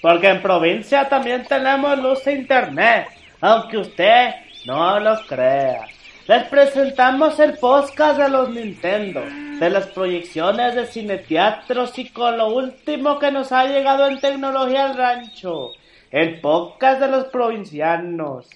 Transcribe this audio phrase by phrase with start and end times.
[0.00, 3.08] porque en provincia también tenemos luz e internet,
[3.40, 4.30] aunque usted
[4.66, 5.86] no lo crea.
[6.26, 9.22] Les presentamos el podcast de los Nintendo,
[9.58, 14.90] de las proyecciones de cineteatros y con lo último que nos ha llegado en tecnología
[14.90, 15.72] al rancho,
[16.10, 18.46] el podcast de los provincianos.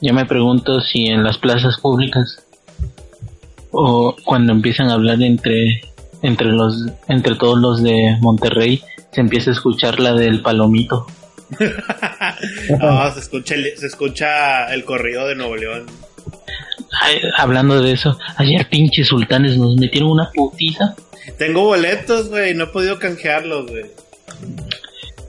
[0.00, 2.46] Yo me pregunto si en las plazas públicas
[3.72, 5.80] o cuando empiezan a hablar entre
[6.22, 8.82] entre los entre todos los de Monterrey
[9.12, 11.06] se empieza a escuchar la del palomito.
[12.78, 15.86] no, se escucha el, se escucha el corrido de Nuevo León.
[17.36, 20.94] hablando de eso, ayer pinches sultanes nos metieron una putiza.
[21.36, 23.86] Tengo boletos, güey, no he podido canjearlos, güey.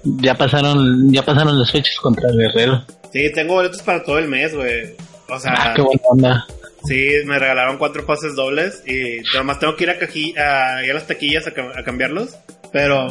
[0.03, 2.83] Ya pasaron, ya pasaron las fechas contra el Guerrero.
[3.11, 4.95] Sí, tengo boletos para todo el mes, güey.
[5.27, 6.47] O sea, ah, qué buena onda.
[6.85, 11.07] Sí, me regalaron cuatro pases dobles y más tengo que ir a, caji a, las
[11.07, 12.35] taquillas a, cambiarlos.
[12.71, 13.07] Pero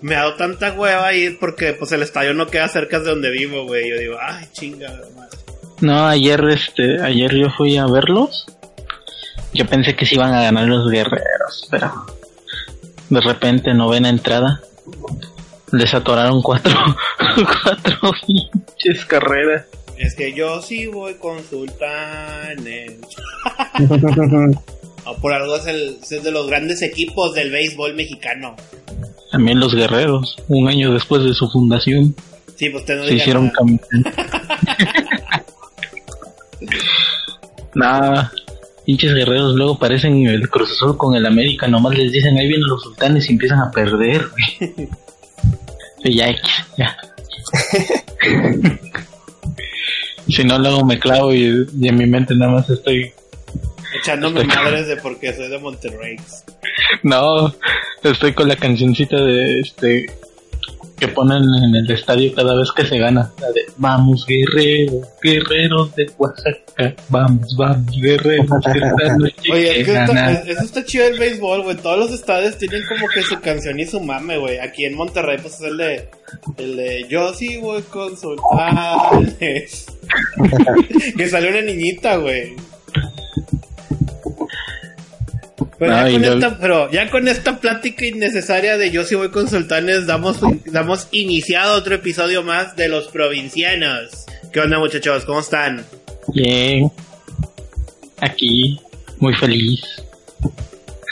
[0.00, 3.30] me ha dado tanta hueva ir porque pues el estadio no queda cerca de donde
[3.30, 3.90] vivo, güey.
[3.90, 4.92] Yo digo, ay, chinga.
[5.80, 8.46] No, ayer, este, ayer yo fui a verlos.
[9.52, 12.06] Yo pensé que se iban a ganar los guerreros, pero
[13.08, 14.60] de repente novena entrada.
[15.72, 16.74] Les atoraron cuatro,
[17.62, 19.66] cuatro pinches carreras.
[19.98, 22.94] Es que yo sí voy con sultanes.
[25.20, 28.54] por algo es, el, es de los grandes equipos del béisbol mexicano.
[29.32, 32.14] También los guerreros, un año después de su fundación.
[32.56, 34.14] Sí, pues no Se hicieron campeones.
[37.74, 38.32] nada,
[38.84, 42.66] pinches guerreros luego parecen el Cruz Azul con el América, nomás les dicen ahí vienen
[42.66, 44.26] los sultanes y empiezan a perder.
[46.04, 46.42] ya X,
[46.76, 46.96] ya.
[50.28, 53.12] Si no, luego me clavo y, en mi mente nada más estoy...
[54.00, 56.16] Echándome madres de porque soy de Monterrey.
[57.02, 57.54] No,
[58.02, 60.06] estoy con la cancioncita de este
[60.98, 63.30] que ponen en el estadio cada vez que se gana.
[63.40, 68.46] La de Vamos guerreros, guerreros de Oaxaca, vamos, vamos guerreros.
[69.52, 71.76] Oye, es que eso está chido el béisbol, güey.
[71.76, 74.58] Todos los estadios tienen como que su canción y su mame, güey.
[74.58, 76.08] Aquí en Monterrey, pues es el de,
[76.56, 79.86] el de Yo sí voy con sultanes.
[81.16, 82.56] que sale una niñita, güey.
[85.78, 89.48] Pero, ya con esta, pero, ya con esta, plática innecesaria de yo si voy con
[89.48, 94.26] sultanes, damos, damos iniciado otro episodio más de los provincianos.
[94.52, 95.24] ¿Qué onda muchachos?
[95.24, 95.84] ¿Cómo están?
[96.34, 96.90] Bien.
[98.20, 98.80] Aquí,
[99.18, 99.80] muy feliz.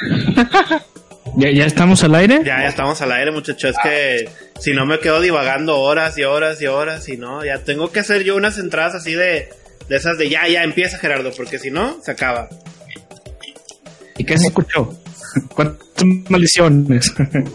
[1.37, 2.41] ¿Ya, ¿Ya estamos al aire?
[2.45, 3.73] Ya, ya estamos al aire muchachos.
[3.73, 4.29] Es que
[4.59, 8.01] si no me quedo divagando horas y horas y horas y no, ya tengo que
[8.01, 9.51] hacer yo unas entradas así de,
[9.89, 12.49] de esas de ya, ya empieza Gerardo, porque si no, se acaba.
[14.19, 14.95] ¿Y qué se escuchó?
[15.55, 17.13] ¿Cuántas maldiciones?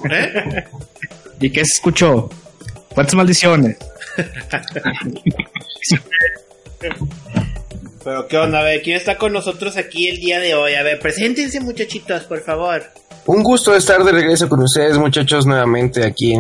[0.09, 0.63] ¿Eh?
[1.39, 2.29] ¿Y qué se escuchó?
[2.93, 3.77] ¿Cuántas maldiciones?
[8.03, 10.73] Pero qué onda, a ver, ¿quién está con nosotros aquí el día de hoy?
[10.73, 12.83] A ver, preséntense muchachitos, por favor.
[13.27, 16.33] Un gusto estar de regreso con ustedes, muchachos, nuevamente aquí,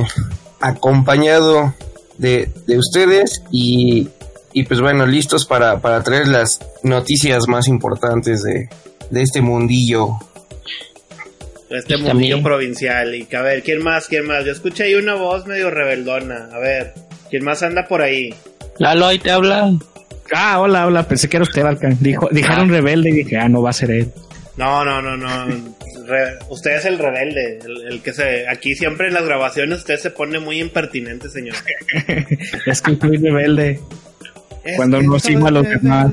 [0.59, 1.75] acompañado
[2.17, 4.09] de, de ustedes y,
[4.53, 8.67] y, pues bueno, listos para, para traer las noticias más importantes de,
[9.11, 10.17] de este mundillo.
[11.69, 13.13] Este mundillo provincial.
[13.15, 14.07] Y que a ver, ¿quién más?
[14.07, 14.43] ¿Quién más?
[14.45, 16.49] Yo escuché ahí una voz medio rebeldona.
[16.51, 16.93] A ver,
[17.29, 18.33] ¿quién más anda por ahí?
[18.79, 19.79] Lalo, ahí te hablan.
[20.33, 21.97] Ah, hola, hola, pensé que era usted, Balcan.
[21.99, 22.73] Dijo, dijeron ah.
[22.73, 24.11] rebelde y dije, ah, no va a ser él.
[24.57, 25.75] No, no, no, no.
[26.49, 28.47] usted es el rebelde, el, que se...
[28.47, 31.55] Aquí siempre en las grabaciones usted se pone muy impertinente, señor.
[32.65, 33.79] es que soy rebelde.
[34.75, 36.11] Cuando no sigo a los demás.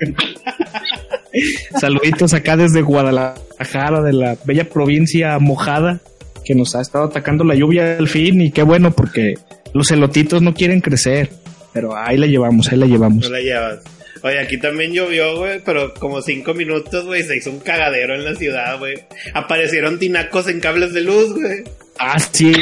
[1.80, 6.00] Saluditos acá desde Guadalajara, de la bella provincia mojada,
[6.44, 9.34] que nos ha estado atacando la lluvia al fin, y qué bueno, porque
[9.72, 11.30] los elotitos no quieren crecer.
[11.72, 13.28] Pero ahí la llevamos, ahí la llevamos.
[13.28, 13.80] la llevas.
[14.22, 18.24] Oye, aquí también llovió, güey, pero como cinco minutos, güey, se hizo un cagadero en
[18.24, 18.94] la ciudad, güey.
[19.34, 21.64] Aparecieron tinacos en cables de luz, güey.
[21.98, 22.52] Ah, sí.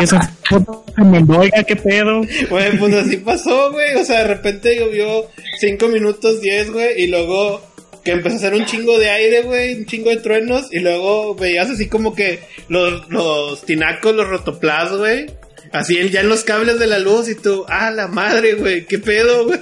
[0.00, 2.22] Esa foto me oiga, qué pedo.
[2.48, 3.94] Güey, pues así pasó, güey.
[3.96, 5.26] O sea, de repente llovió
[5.58, 7.62] cinco minutos, diez, güey, y luego
[8.04, 11.34] que empezó a hacer un chingo de aire, güey, un chingo de truenos, y luego
[11.34, 15.26] veías así como que los, los tinacos, los rotoplas, güey.
[15.72, 18.98] Así ya en los cables de la luz y tú, ah, la madre, güey, qué
[18.98, 19.60] pedo, güey.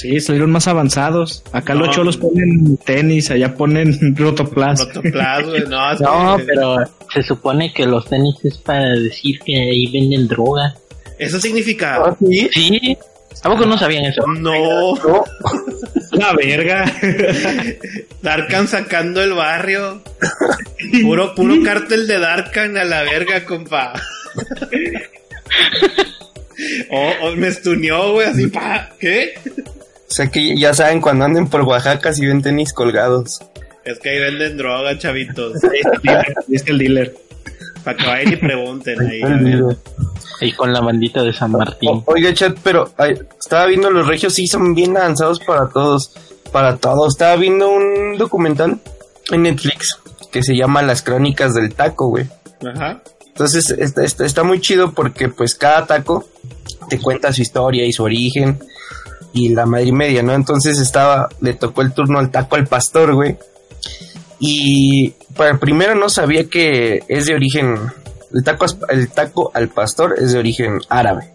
[0.00, 1.42] Sí, salieron más avanzados.
[1.52, 4.86] Acá los cholos ponen tenis, allá ponen rotoplas.
[4.86, 5.94] Rotoplas, güey, no.
[5.94, 6.76] no, pero
[7.12, 10.74] se supone que los tenis es para decir que ahí venden droga.
[11.18, 11.96] ¿Eso significa?
[11.96, 12.48] ¿Ah, sí?
[12.52, 12.98] Sí.
[13.42, 14.22] ¿A poco no sabían eso?
[14.26, 14.94] No.
[16.12, 16.84] La verga.
[18.22, 20.02] Darkan sacando el barrio.
[21.02, 23.92] Puro, puro cártel de Darkan a la verga, compa.
[26.90, 28.90] Oh, oh, me estuneó, güey, así, pa.
[28.98, 29.34] ¿Qué?
[30.08, 33.40] O sea que ya saben cuando anden por Oaxaca si ven tenis colgados.
[33.84, 35.54] Es que ahí venden droga, chavitos.
[36.46, 37.14] Dice el dealer.
[37.84, 39.20] Para que vayan y pregunten ahí.
[40.40, 41.90] Ahí con la bandita de San Martín.
[41.90, 46.12] O- Oiga, chat, pero ay, estaba viendo los regios, sí son bien avanzados para todos.
[46.52, 47.14] Para todos.
[47.14, 48.78] Estaba viendo un documental
[49.30, 49.98] en Netflix
[50.32, 52.26] que se llama Las Crónicas del Taco, güey.
[52.66, 53.00] Ajá.
[53.28, 56.26] Entonces está, está- está muy chido porque pues cada taco
[56.88, 58.58] te cuenta su historia y su origen
[59.36, 60.34] y la madre media, ¿no?
[60.34, 63.36] Entonces estaba, le tocó el turno al taco al pastor, güey.
[64.38, 67.76] Y para primero no sabía que es de origen,
[68.32, 71.32] el taco, el taco al pastor es de origen árabe.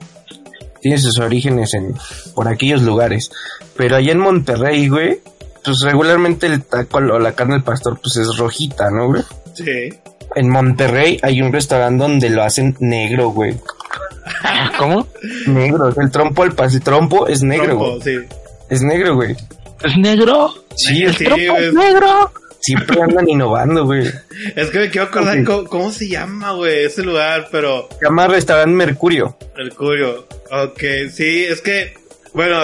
[0.82, 1.94] Tiene sus orígenes en,
[2.34, 3.32] por aquellos lugares.
[3.78, 5.20] Pero allá en Monterrey, güey,
[5.64, 9.24] pues regularmente el taco o la carne al pastor pues es rojita, ¿no, güey?
[9.54, 9.90] Sí.
[10.36, 13.58] En Monterrey hay un restaurante donde lo hacen negro, güey.
[14.78, 15.08] ¿Cómo?
[15.48, 18.18] Negro, el trompo, el, pas- el trompo es negro, Trompo, sí.
[18.70, 19.36] Es negro, güey.
[19.84, 20.54] ¿Es negro?
[20.76, 21.72] Sí, Sí, es güey.
[21.74, 22.32] negro.
[22.60, 24.06] siempre andan innovando, güey.
[24.06, 24.22] Se
[24.56, 28.72] Es que me quiero acordar cómo, cómo se llama, güey, ese lugar, pero llama restaurante
[28.76, 29.38] Mercurio.
[29.58, 30.28] Mercurio.
[30.52, 30.82] Ok,
[31.12, 31.94] sí, es que,
[32.34, 32.60] bueno,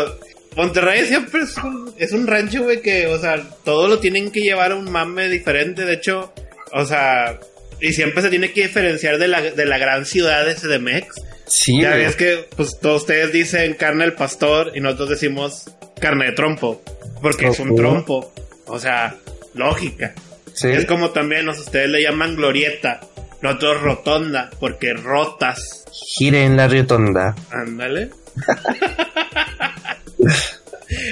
[0.56, 4.42] Monterrey siempre es un, es un rancho, güey, que, o sea, todo lo tienen que
[4.42, 5.86] llevar a un mame diferente.
[5.86, 6.32] De hecho,
[6.74, 7.40] o sea,
[7.82, 11.22] y siempre se tiene que diferenciar de la, de la gran ciudad de CDMX.
[11.48, 15.66] Sí, Ya ves que, pues, todos ustedes dicen carne al pastor y nosotros decimos
[16.00, 16.82] carne de trompo,
[17.22, 18.34] porque es un trompo.
[18.66, 19.16] O sea,
[19.54, 20.14] lógica.
[20.54, 20.68] Sí.
[20.70, 23.00] Es como también, sea, ustedes le llaman glorieta,
[23.42, 25.86] nosotros rotonda, porque rotas.
[26.18, 27.36] Gire en la rotonda.
[27.52, 28.10] Ándale.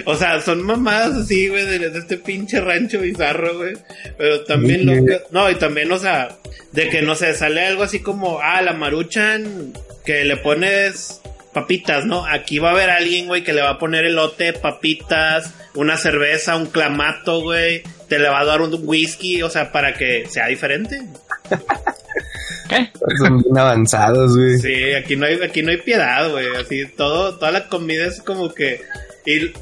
[0.06, 3.74] o sea, son mamadas así, güey, de, de este pinche rancho bizarro, güey.
[4.18, 4.86] Pero también Sí.
[4.86, 5.22] lo que...
[5.32, 6.30] No, y también, o sea,
[6.72, 9.74] de que, no sé, sale algo así como, ah, la maruchan,
[10.06, 11.22] que le pones
[11.54, 12.26] papitas, ¿no?
[12.26, 16.56] Aquí va a haber alguien, güey, que le va a poner elote, papitas, una cerveza,
[16.56, 17.82] un clamato, güey.
[18.10, 21.02] Te le va a dar un whisky, o sea, para que sea diferente.
[22.70, 22.90] ¿Qué?
[23.18, 24.58] Son bien avanzados, güey.
[24.58, 26.48] Sí, aquí no hay, aquí no hay piedad, güey.
[26.56, 28.82] Así todo, toda la comida es como que.
[29.26, 29.54] Y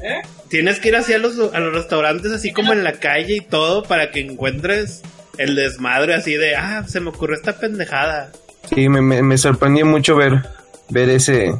[0.48, 3.40] tienes que ir así a los, a los restaurantes, así como en la calle y
[3.40, 5.02] todo, para que encuentres
[5.38, 8.32] el desmadre así de, ah, se me ocurrió esta pendejada.
[8.72, 10.42] Sí, me, sorprendió mucho ver,
[10.90, 11.54] ver ese,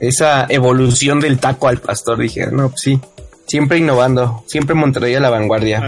[0.00, 2.18] esa evolución del taco al pastor.
[2.18, 3.00] Dije, no, pues sí.
[3.46, 4.44] Siempre innovando.
[4.46, 5.80] Siempre Monterrey a la vanguardia.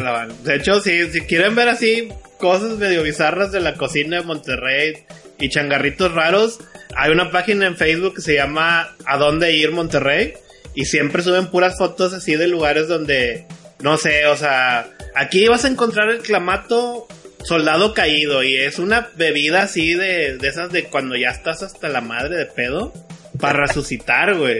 [0.44, 2.08] De hecho, si, si quieren ver así
[2.38, 5.04] cosas medio bizarras de la cocina de Monterrey
[5.38, 6.58] y changarritos raros,
[6.96, 10.32] hay una página en Facebook que se llama A dónde ir Monterrey
[10.74, 13.46] y siempre suben puras fotos así de lugares donde,
[13.80, 17.06] no sé, o sea, aquí vas a encontrar el clamato
[17.44, 21.88] soldado caído y es una bebida así de, de esas de cuando ya estás hasta
[21.88, 22.92] la madre de pedo
[23.38, 24.58] para resucitar, güey.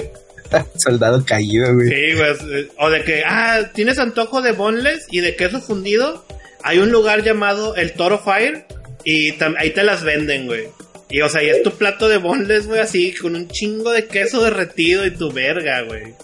[0.77, 1.89] Soldado caído, güey.
[1.89, 6.25] Sí, pues, eh, o de que, ah, tienes antojo de boneless y de queso fundido.
[6.63, 8.67] Hay un lugar llamado el Toro Fire
[9.05, 10.69] y ahí te las venden, güey.
[11.09, 14.07] Y o sea, y es tu plato de boneless, güey, así, con un chingo de
[14.07, 16.15] queso derretido y tu verga, güey.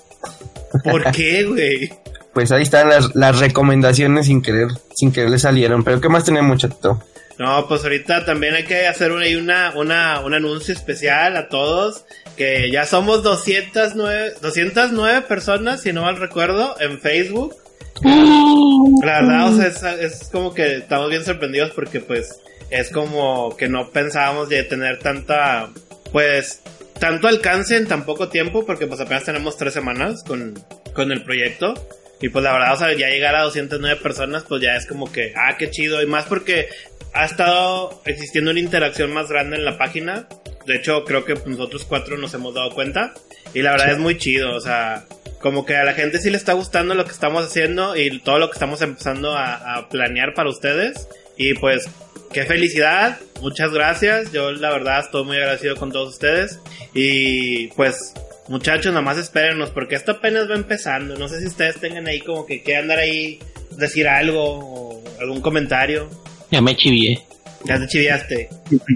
[0.85, 1.91] ¿Por qué, güey?
[2.37, 5.83] Pues ahí están las, las recomendaciones sin querer, sin querer le salieron.
[5.83, 7.03] Pero ¿qué más tenemos, chatito?
[7.39, 11.49] No, pues ahorita también hay que hacer una, ahí una, una, un anuncio especial a
[11.49, 12.05] todos.
[12.37, 17.57] Que ya somos 209, 209 personas, si no mal recuerdo, en Facebook.
[18.03, 23.57] La verdad, o sea, es, es como que estamos bien sorprendidos porque pues es como
[23.57, 25.71] que no pensábamos de tener tanta,
[26.13, 26.61] pues,
[27.01, 30.53] tanto alcance en tan poco tiempo porque pues apenas tenemos tres semanas con,
[30.93, 31.73] con el proyecto.
[32.21, 35.13] Y pues la verdad, o sea, ya llegar a 209 personas pues ya es como
[35.13, 36.03] que, ah, qué chido.
[36.03, 36.69] Y más porque
[37.13, 40.29] ha estado existiendo una interacción más grande en la página.
[40.67, 43.15] De hecho, creo que nosotros cuatro nos hemos dado cuenta.
[43.55, 45.05] Y la verdad es muy chido, o sea,
[45.41, 48.39] como que a la gente sí le está gustando lo que estamos haciendo y todo
[48.39, 51.09] lo que estamos empezando a, a planear para ustedes.
[51.37, 51.89] Y pues,
[52.33, 54.33] qué felicidad, muchas gracias.
[54.33, 56.59] Yo la verdad estoy muy agradecido con todos ustedes.
[56.93, 58.15] Y pues,
[58.49, 61.17] muchachos, nada más espérenos porque esto apenas va empezando.
[61.17, 63.39] No sé si ustedes tengan ahí como que quieran andar ahí,
[63.77, 66.09] decir algo o algún comentario.
[66.51, 67.21] Ya me chivié.
[67.65, 68.49] Ya te chiviaste.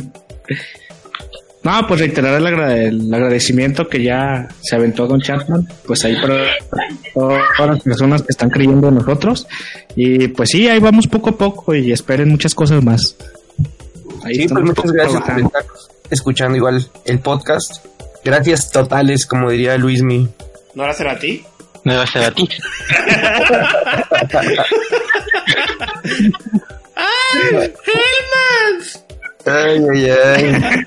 [1.63, 6.47] No, pues reiterar el, el agradecimiento que ya se aventó Don Chapman, pues ahí para
[7.13, 9.47] todas las personas que están creyendo en nosotros.
[9.95, 13.15] Y pues sí, ahí vamos poco a poco y esperen muchas cosas más.
[14.25, 15.65] Ahí Sí, pues muchas gracias por estar
[16.11, 17.85] escuchando igual el podcast.
[18.25, 20.29] Gracias totales, como diría Luismi.
[20.75, 21.45] ¿No era ser a ti?
[21.85, 22.61] Nueva Cebatis.
[29.47, 30.85] Ay, ay, ay.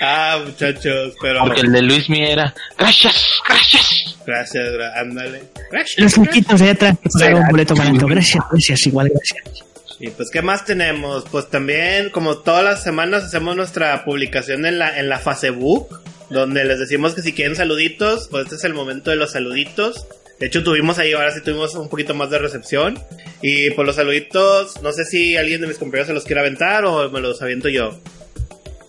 [0.00, 1.40] Ah, muchachos, pero.
[1.44, 2.52] Porque el de Luis Mi era.
[2.78, 4.16] Gracias, gracias.
[4.26, 5.42] Gracias, gra- ándale.
[5.70, 8.06] Gracias, Los chiquitos de atrás que un boleto barato.
[8.06, 9.64] Gracias, gracias, igual, gracias.
[9.98, 11.24] Y pues, ¿qué más tenemos?
[11.30, 16.64] Pues también, como todas las semanas, hacemos nuestra publicación en la, en la Facebook, donde
[16.64, 20.06] les decimos que si quieren saluditos, pues este es el momento de los saluditos.
[20.38, 22.98] De hecho, tuvimos ahí, ahora sí tuvimos un poquito más de recepción.
[23.40, 26.84] Y por los saluditos, no sé si alguien de mis compañeros se los quiere aventar
[26.84, 27.98] o me los aviento yo.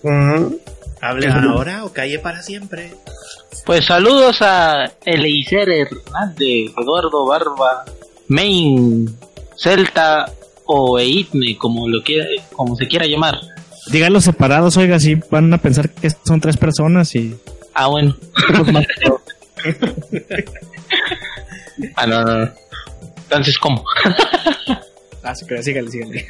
[0.03, 0.59] Ujú.
[0.99, 2.91] Hable ahora o calle para siempre.
[3.65, 7.85] Pues saludos a Eleiser Hernández, Eduardo Barba,
[8.27, 9.15] Main,
[9.55, 10.25] Celta
[10.67, 13.39] o Eitme, como lo quiera, como se quiera llamar.
[13.89, 17.36] Díganlos separados, oiga, sí van a pensar que son tres personas y...
[17.74, 18.15] Ah, bueno.
[21.95, 22.51] Ah, no, no, no.
[23.24, 23.83] Entonces, ¿cómo?
[25.24, 26.25] Ah, pero sígale, sígale.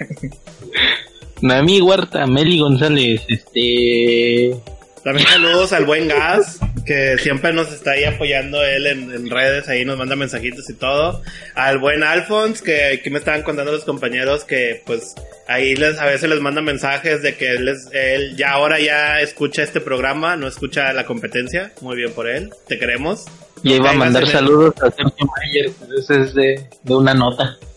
[1.42, 4.60] Noemí Huerta, Meli González, este...
[5.04, 9.68] También saludos al buen Gas, que siempre nos está ahí apoyando él en, en redes,
[9.70, 11.22] ahí nos manda mensajitos y todo.
[11.56, 15.16] Al buen Alphonse, que aquí me estaban contando los compañeros que pues
[15.48, 19.22] ahí les a veces les manda mensajes de que él, les- él ya ahora ya
[19.22, 21.72] escucha este programa, no escucha la competencia.
[21.82, 23.26] Muy bien por él, te queremos.
[23.64, 26.96] Ya iba a mandar en el- saludos a Sergio Mayer, pero ese es de, de
[26.96, 27.58] una nota.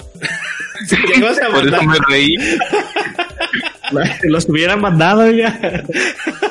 [0.80, 2.36] A Por eso me reí.
[4.22, 5.84] Los hubieran mandado ya.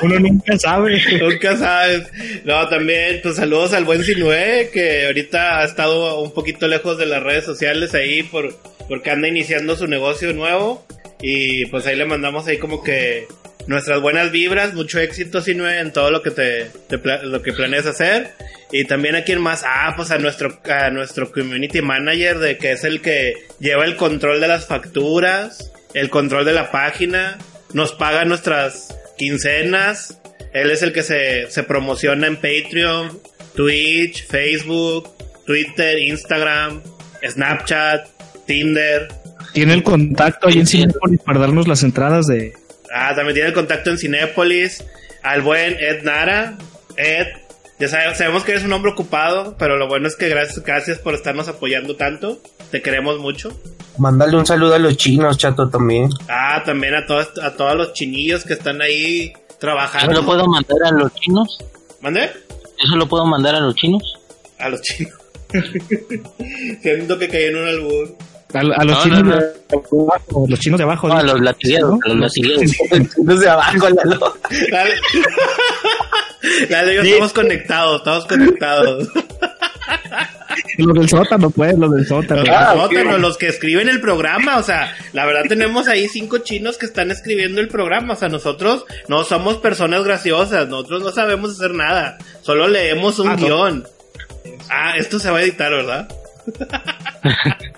[0.02, 1.02] Uno nunca sabe.
[1.20, 2.08] Nunca sabes.
[2.44, 7.06] No, también, pues saludos al buen Sinue, que ahorita ha estado un poquito lejos de
[7.06, 8.54] las redes sociales ahí por,
[8.88, 10.86] porque anda iniciando su negocio nuevo.
[11.22, 13.26] Y pues ahí le mandamos ahí como que
[13.66, 17.86] nuestras buenas vibras, mucho éxito Sinue en todo lo que te, te lo que planeas
[17.86, 18.32] hacer.
[18.72, 22.72] Y también a quién más, ah, pues a nuestro, a nuestro community manager de que
[22.72, 27.38] es el que lleva el control de las facturas, el control de la página,
[27.72, 30.20] nos paga nuestras quincenas,
[30.52, 33.20] él es el que se, se promociona en Patreon,
[33.54, 35.08] Twitch, Facebook,
[35.46, 36.82] Twitter, Instagram,
[37.26, 38.06] Snapchat,
[38.46, 39.08] Tinder.
[39.52, 42.52] Tiene el contacto ahí en Cinepolis para darnos las entradas de...
[42.92, 44.84] Ah, también tiene el contacto en Cinépolis.
[45.22, 46.56] Al buen Ed Nara.
[46.96, 47.26] Ed,
[47.78, 50.98] ya sabe- sabemos que eres un hombre ocupado, pero lo bueno es que gracias, gracias
[50.98, 52.40] por estarnos apoyando tanto.
[52.70, 53.50] Te queremos mucho.
[53.98, 56.08] Mándale un saludo a los chinos, chato, también.
[56.28, 60.12] Ah, también a todos, a todos los chinillos que están ahí ¿Eso trabajando.
[60.20, 61.58] lo puedo mandar a los chinos?
[62.00, 62.30] ¿Mande?
[62.82, 64.02] ¿Eso lo puedo mandar a los chinos?
[64.58, 65.14] A los chinos.
[66.82, 68.16] Siento que caí en un albur.
[68.54, 69.36] A, a los No, chinos no, no.
[69.36, 69.44] de
[70.06, 71.08] abajo, los chinos de abajo.
[71.08, 72.70] No, a los latigueros, a los latigueros.
[73.18, 74.34] Desde abajo, Lalo.
[74.70, 74.94] Dale.
[76.70, 77.08] Dale, yo Sí.
[77.10, 79.08] estamos conectados, estamos conectados.
[80.78, 82.42] Los del sótano, pues, los del sótano.
[82.42, 86.38] Los, Ah, sótano, los que escriben el programa, o sea, la verdad tenemos ahí cinco
[86.38, 91.10] chinos que están escribiendo el programa, o sea, nosotros no somos personas graciosas, nosotros no
[91.12, 93.44] sabemos hacer nada, solo leemos un Ah, no.
[93.46, 93.84] guion.
[94.70, 96.08] Ah, esto se va a editar, ¿verdad?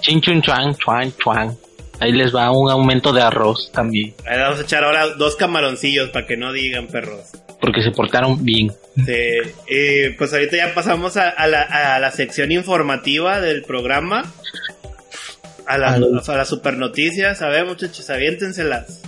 [0.00, 1.56] Chin chun chuan, chuan, chuan.
[2.00, 6.10] Ahí les va un aumento de arroz también, Ahí vamos a echar ahora dos camaroncillos
[6.10, 7.20] para que no digan perros.
[7.60, 8.72] porque se portaron bien.
[8.96, 14.32] Sí, y pues ahorita ya pasamos a, a la, a la sección informativa del programa.
[15.66, 19.00] A las, a las super noticias, a ver muchachos, aviéntenselas.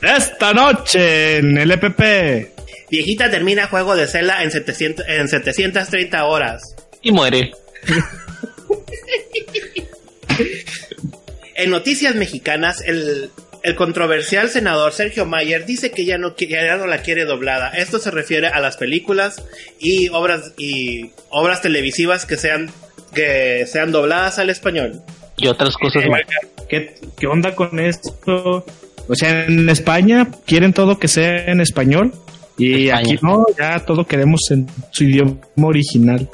[0.00, 2.58] Esta noche en el EPP.
[2.90, 6.74] Viejita termina juego de Zelda en, 700, en 730 horas.
[7.02, 7.52] Y muere.
[11.58, 13.30] En noticias mexicanas, el,
[13.62, 17.70] el controversial senador Sergio Mayer dice que ya no, qui- ya no la quiere doblada.
[17.70, 19.42] Esto se refiere a las películas
[19.78, 22.70] y obras, y obras televisivas que sean,
[23.14, 25.02] que sean dobladas al español.
[25.36, 26.22] Y otras cosas más.
[26.68, 28.64] ¿Qué, ¿Qué onda con esto?
[29.08, 32.12] O sea, en España quieren todo que sea en español.
[32.58, 32.98] Y España.
[33.14, 36.28] aquí no, ya todo queremos en su idioma original.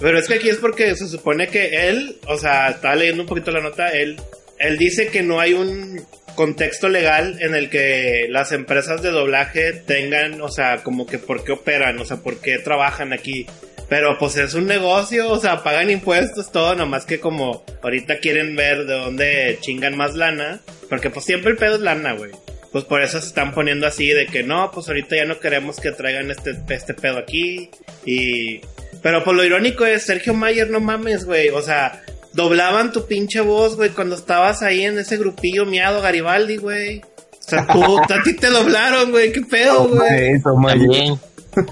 [0.00, 3.28] Pero es que aquí es porque se supone que él, o sea, estaba leyendo un
[3.28, 4.16] poquito la nota, él,
[4.58, 6.04] él dice que no hay un
[6.38, 11.42] contexto legal en el que las empresas de doblaje tengan, o sea, como que por
[11.42, 13.48] qué operan, o sea, por qué trabajan aquí.
[13.88, 18.54] Pero pues es un negocio, o sea, pagan impuestos, todo, nomás que como ahorita quieren
[18.54, 22.30] ver de dónde chingan más lana, porque pues siempre el pedo es lana, güey.
[22.70, 25.80] Pues por eso se están poniendo así de que no, pues ahorita ya no queremos
[25.80, 27.68] que traigan este, este pedo aquí.
[28.04, 28.60] Y.
[29.02, 31.48] Pero pues lo irónico es, Sergio Mayer, no mames, güey.
[31.48, 32.00] O sea,
[32.38, 37.00] doblaban tu pinche voz, güey, cuando estabas ahí en ese grupillo miado Garibaldi, güey.
[37.00, 40.34] O sea, tú, a ti te doblaron, güey, qué pedo, güey.
[40.34, 40.56] Eso.
[40.66, 41.18] También.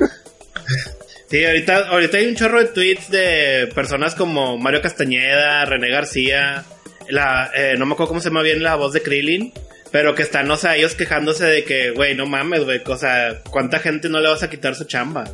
[1.29, 6.65] Sí, ahorita, ahorita hay un chorro de tweets de personas como Mario Castañeda, René García,
[7.09, 9.53] la, eh, no me acuerdo cómo se llama bien la voz de Krillin,
[9.91, 13.43] pero que están, o sea, ellos quejándose de que, güey, no mames, güey, o sea,
[13.51, 15.25] ¿cuánta gente no le vas a quitar su chamba?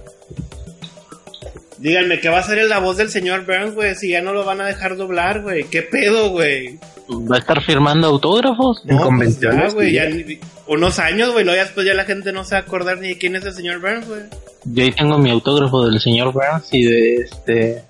[1.83, 3.95] Díganme, ¿qué va a ser la voz del señor Burns, güey?
[3.97, 5.65] Si ya no lo van a dejar doblar, güey.
[5.65, 6.79] ¿Qué pedo, güey?
[7.11, 8.83] Va a estar firmando autógrafos.
[8.87, 9.95] En No, pues ya, convenciones, güey, sí.
[9.95, 12.63] ya ni- unos años, güey, luego ya después ya la gente no se va a
[12.63, 14.21] acordar ni de quién es el señor Burns, güey.
[14.65, 17.83] Yo ahí tengo mi autógrafo del señor Burns y de este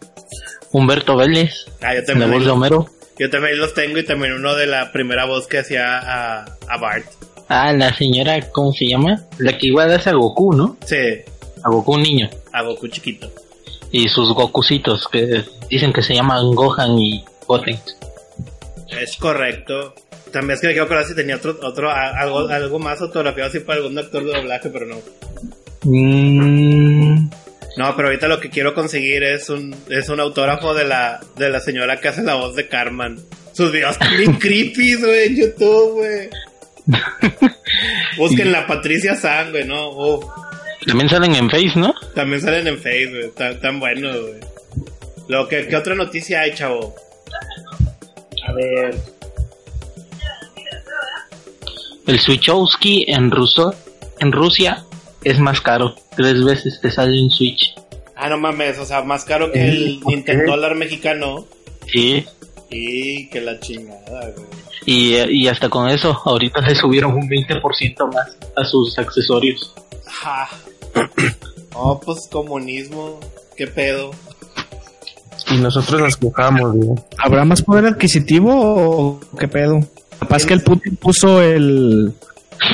[0.73, 2.87] Humberto Vélez, Ah, yo la también, voz de los, Homero.
[3.19, 6.79] yo también los tengo y también uno de la primera voz que hacía a, a
[6.79, 7.05] Bart.
[7.49, 9.23] Ah, la señora, ¿cómo se llama?
[9.39, 10.79] La que igual hace a Goku, ¿no?
[10.87, 10.97] Sí,
[11.63, 12.31] A Goku niño.
[12.53, 13.31] a Goku chiquito.
[13.93, 17.79] Y sus Gokucitos, que dicen que se llaman Gohan y Goten.
[19.01, 19.95] Es correcto.
[20.33, 23.51] También es que me quiero acordar si tenía otro, otro a- algo, algo más autografiado
[23.51, 24.97] así para algún actor de doblaje, pero no.
[25.85, 27.29] Mm,
[27.77, 31.51] No, pero ahorita lo que quiero conseguir es un, es un autógrafo de la, de
[31.51, 33.19] la señora que hace la voz de Carmen.
[33.53, 36.29] Sus videos están bien creepy, güey, en YouTube, güey.
[38.17, 39.91] Busquen la Patricia San, güey, no.
[39.91, 40.25] Uf.
[40.87, 41.95] También salen en Face, ¿no?
[42.15, 43.31] También salen en Facebook, güey.
[43.33, 44.41] Tan, tan buenos, güey.
[45.29, 46.95] Lo que, ¿Qué otra noticia hay, chavo?
[48.47, 48.97] A ver.
[52.07, 53.75] El Switchowski en ruso,
[54.19, 54.85] en Rusia
[55.23, 55.95] es más caro.
[56.17, 57.75] Tres veces te sale un Switch.
[58.17, 60.01] Ah, no mames, o sea, más caro que el.
[60.05, 61.47] Nintendo dólar mexicano.
[61.87, 62.25] Sí.
[62.71, 64.47] Y que la chingada, güey.
[64.85, 69.73] Y, y hasta con eso, ahorita le subieron un 20% más a sus accesorios.
[70.07, 70.49] Ja.
[71.75, 73.19] Oh, pues comunismo.
[73.57, 74.11] ¿Qué pedo?
[75.51, 76.99] Y nosotros nos quejamos, güey.
[77.19, 79.81] ¿Habrá más poder adquisitivo o qué pedo?
[80.21, 82.13] Capaz que el Putin puso el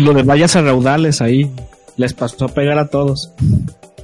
[0.01, 1.51] lo de vallas a raudales ahí.
[1.97, 3.31] Les pasó a pegar a todos.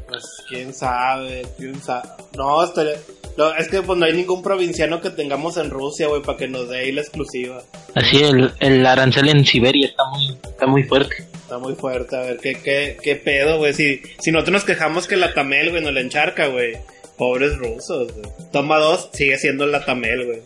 [0.08, 2.08] Pues quién sabe, quién sabe.
[2.36, 2.98] No, estaría-
[3.36, 6.48] no, es que pues no hay ningún provinciano que tengamos en Rusia, güey, para que
[6.48, 7.62] nos dé ahí la exclusiva.
[7.94, 11.16] Así el, el arancel en Siberia está muy, está muy fuerte.
[11.34, 13.74] Está muy fuerte, a ver, ¿qué, qué, qué pedo, güey?
[13.74, 16.78] Si, si nosotros nos quejamos que la Tamel, güey, nos la encharca, güey.
[17.18, 18.26] Pobres rusos, güey.
[18.52, 20.40] Toma dos, sigue siendo la Tamel, güey.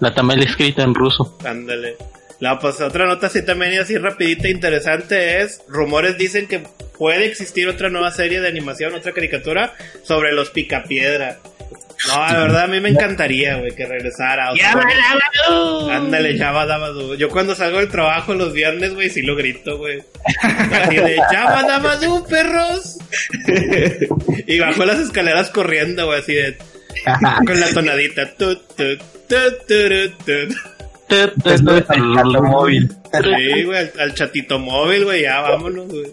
[0.00, 1.38] La tamel escrita en ruso.
[1.44, 1.96] Ándale.
[2.40, 6.62] La pues otra nota así también y así rapidita interesante es, rumores dicen que
[7.00, 11.38] puede existir otra nueva serie de animación, otra caricatura sobre los picapiedra.
[12.08, 14.52] No, la verdad a mí me encantaría, güey, que regresara.
[14.52, 14.74] o sea,
[15.96, 17.14] Ándale, Java Dabadoo.
[17.14, 20.02] Yo cuando salgo del trabajo los viernes, güey, sí lo grito, güey.
[20.42, 22.98] Así de Java Dabadoo, perros.
[24.46, 26.58] y bajo las escaleras corriendo, güey, así de...
[27.46, 28.34] Con la tonadita.
[28.34, 29.36] Tu, tu, tu,
[29.66, 31.48] turu, tu.
[31.48, 32.90] Es lo de móvil.
[33.10, 36.12] Sí, güey, al, al chatito móvil, güey, ya vámonos, güey.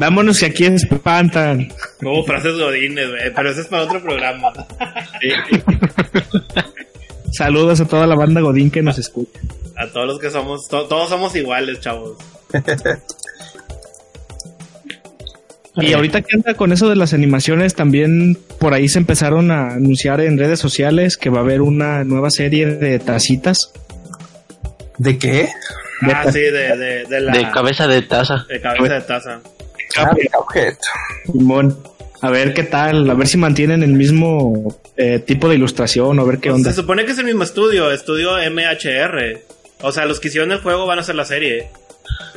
[0.00, 1.68] Vámonos que aquí espantan.
[2.02, 4.50] Como frases godines, güey, pero ese es para otro programa.
[7.32, 9.38] Saludos a toda la banda Godín que nos escucha.
[9.76, 12.16] A todos los que somos, to- todos somos iguales, chavos.
[15.76, 19.74] Y ahorita que anda con eso de las animaciones, también por ahí se empezaron a
[19.74, 23.72] anunciar en redes sociales que va a haber una nueva serie de tacitas.
[24.98, 25.48] ¿De qué?
[26.02, 27.32] Ah, sí, de, de, de la...
[27.32, 28.46] De cabeza de taza.
[28.48, 29.40] de cabeza de taza.
[29.98, 30.78] Ah, objeto.
[31.26, 31.76] Simón.
[32.22, 36.22] A ver qué tal, a ver si mantienen el mismo eh, tipo de ilustración o
[36.22, 36.70] a ver qué Pues, onda.
[36.70, 39.40] se supone que es el mismo estudio, estudio MHR.
[39.80, 41.68] O sea, los que hicieron el juego van a hacer la serie.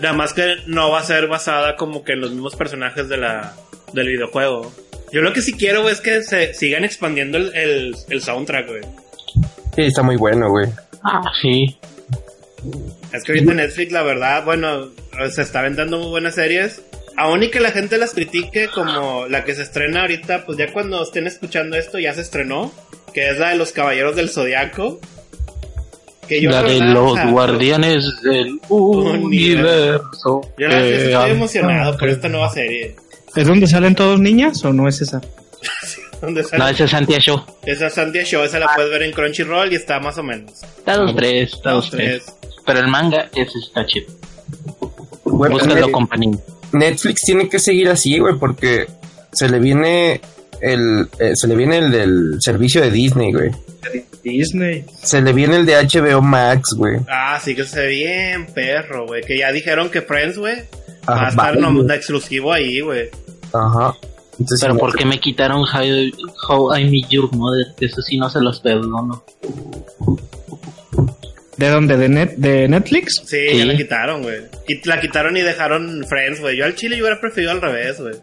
[0.01, 3.17] Nada más que no va a ser basada como que en los mismos personajes de
[3.17, 3.53] la,
[3.91, 4.71] del videojuego.
[5.11, 8.81] Yo lo que sí quiero, es que se sigan expandiendo el, el, el soundtrack, güey.
[9.75, 10.67] Sí, está muy bueno, güey.
[11.03, 11.77] Ah, sí.
[13.11, 14.89] Es que ahorita Netflix, la verdad, bueno,
[15.29, 16.81] se está aventando muy buenas series.
[17.15, 20.71] Aún y que la gente las critique como la que se estrena ahorita, pues ya
[20.71, 22.71] cuando estén escuchando esto ya se estrenó,
[23.13, 24.99] que es la de los Caballeros del Zodiaco.
[26.27, 30.41] Que yo la de los guardianes del universo.
[30.57, 32.95] Yo la verdad estoy emocionado por esta nueva serie.
[33.35, 35.21] ¿Es donde salen todos niñas o no es esa?
[36.21, 37.43] Donde sale No, ese es Santia Show.
[37.65, 40.63] esa Sandia Show, esa la puedes ver en Crunchyroll y está más o menos.
[40.63, 42.23] Está dos, tres, está dos, tres.
[42.23, 42.53] tres.
[42.65, 44.07] Pero el manga, ese está chido.
[45.25, 46.37] Búscalo con Panini.
[46.73, 48.87] Netflix tiene que seguir así, güey, porque
[49.31, 50.21] se le viene
[50.61, 53.51] el eh, se le viene el del servicio de Disney, güey.
[54.23, 54.85] Disney.
[55.01, 56.97] Se le viene el de HBO Max, güey.
[57.09, 59.21] Ah, sí que se ve bien, perro, güey.
[59.23, 60.55] Que ya dijeron que Friends, güey,
[61.07, 61.87] va a estar vale, no, güey.
[61.87, 63.09] de exclusivo ahí, güey.
[63.51, 63.93] Ajá.
[64.39, 66.11] Entonces, Pero ¿por qué me quitaron How,
[66.49, 67.67] How I Met Your Mother?
[67.79, 69.23] Eso sí no se los perdono.
[71.57, 71.97] ¿De dónde?
[71.97, 73.21] ¿De, net, de Netflix?
[73.25, 73.57] Sí, Sí.
[73.59, 74.41] ya la quitaron, güey.
[74.67, 76.57] Y la quitaron y dejaron Friends, güey.
[76.57, 78.15] Yo al chile yo hubiera preferido al revés, güey.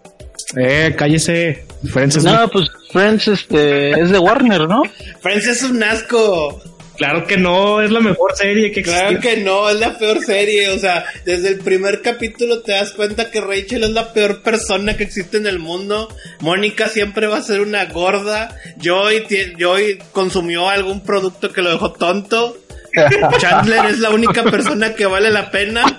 [0.57, 1.64] Eh, cállese.
[1.93, 4.83] Friends es No, pues Friends este, es de Warner, ¿no?
[5.21, 6.61] Friends es un asco.
[6.97, 9.01] Claro que no, es la mejor serie que existe.
[9.01, 10.69] Claro que no, es la peor serie.
[10.69, 14.95] O sea, desde el primer capítulo te das cuenta que Rachel es la peor persona
[14.99, 16.14] que existe en el mundo.
[16.40, 18.55] Mónica siempre va a ser una gorda.
[18.83, 19.25] Joy,
[19.59, 22.59] Joy consumió algún producto que lo dejó tonto.
[23.38, 25.98] Chandler es la única persona que vale la pena.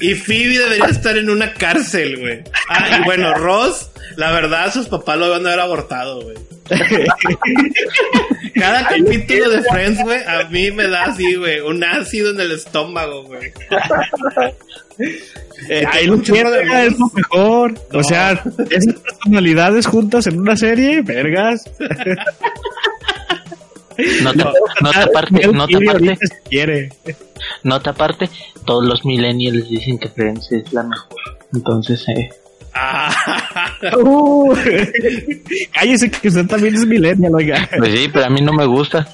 [0.00, 2.42] Y Phoebe debería estar en una cárcel, güey.
[2.68, 6.36] Ah, y bueno, Ross, la verdad, sus papás lo van a haber abortado, güey.
[8.54, 12.52] Cada capítulo de Friends, güey, a mí me da así, güey, un ácido en el
[12.52, 13.52] estómago, güey.
[15.68, 17.72] Eh, hay lo un chorro de tiene, es lo mejor.
[17.92, 17.98] No.
[18.00, 21.70] O sea, esas personalidades juntas en una serie, vergas.
[24.22, 26.90] Nota, nota aparte, nota aparte, quiere.
[27.62, 28.28] nota aparte,
[28.64, 31.16] todos los millennials dicen que Friends es la mejor.
[31.54, 32.28] Entonces, eh,
[32.78, 33.10] Ah,
[33.96, 34.54] Uh,
[35.72, 37.68] cállese que usted también es millennial, oiga.
[37.78, 39.08] pues sí, pero a mí no me gusta.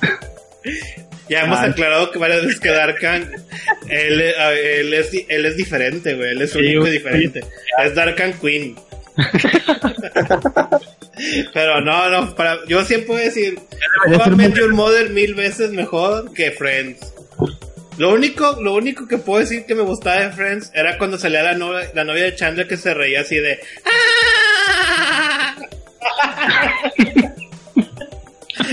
[1.28, 1.64] ya hemos Ah.
[1.66, 3.30] aclarado que varias veces que Darkan,
[3.88, 6.92] él, él, es, di- él es diferente, güey, él es Sí, único y güey.
[6.92, 7.44] diferente.
[7.84, 8.74] Es Darkan Queen.
[11.54, 13.60] Pero no, no, para, yo siempre voy a decir,
[14.06, 17.12] How Your Mother mil veces mejor que Friends.
[17.98, 21.42] Lo único, lo único que puedo decir que me gustaba de Friends era cuando salía
[21.42, 25.56] la novia, la novia de Chandler que se reía así de "Ah".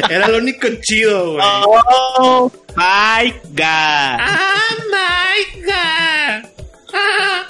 [0.10, 1.46] Era lo único chido, güey.
[1.66, 4.18] Oh my god.
[4.20, 6.50] ¡Ah, my God!
[6.94, 7.46] Ah.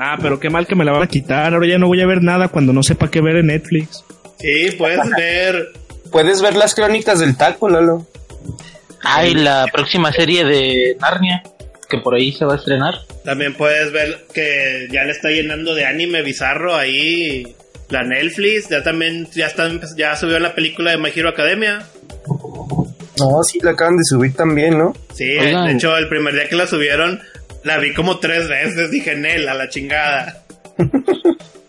[0.00, 1.52] Nah, pero qué mal que me la van a quitar.
[1.52, 4.02] Ahora ya no voy a ver nada cuando no sepa qué ver en Netflix.
[4.38, 5.72] Sí, puedes ver.
[6.10, 8.06] Puedes ver las crónicas del taco, Lalo.
[9.02, 11.42] Hay la próxima serie de Narnia,
[11.86, 12.94] que por ahí se va a estrenar.
[13.26, 17.54] También puedes ver que ya le está llenando de anime bizarro ahí
[17.90, 18.70] la Netflix.
[18.70, 21.82] Ya también ya está ya subió la película de My Hero Academia.
[23.18, 24.94] No, sí, la acaban de subir también, ¿no?
[25.12, 25.66] Sí, Oigan.
[25.66, 27.20] de hecho el primer día que la subieron
[27.64, 28.90] la vi como tres veces.
[28.90, 30.42] Dije, Nel, a la chingada.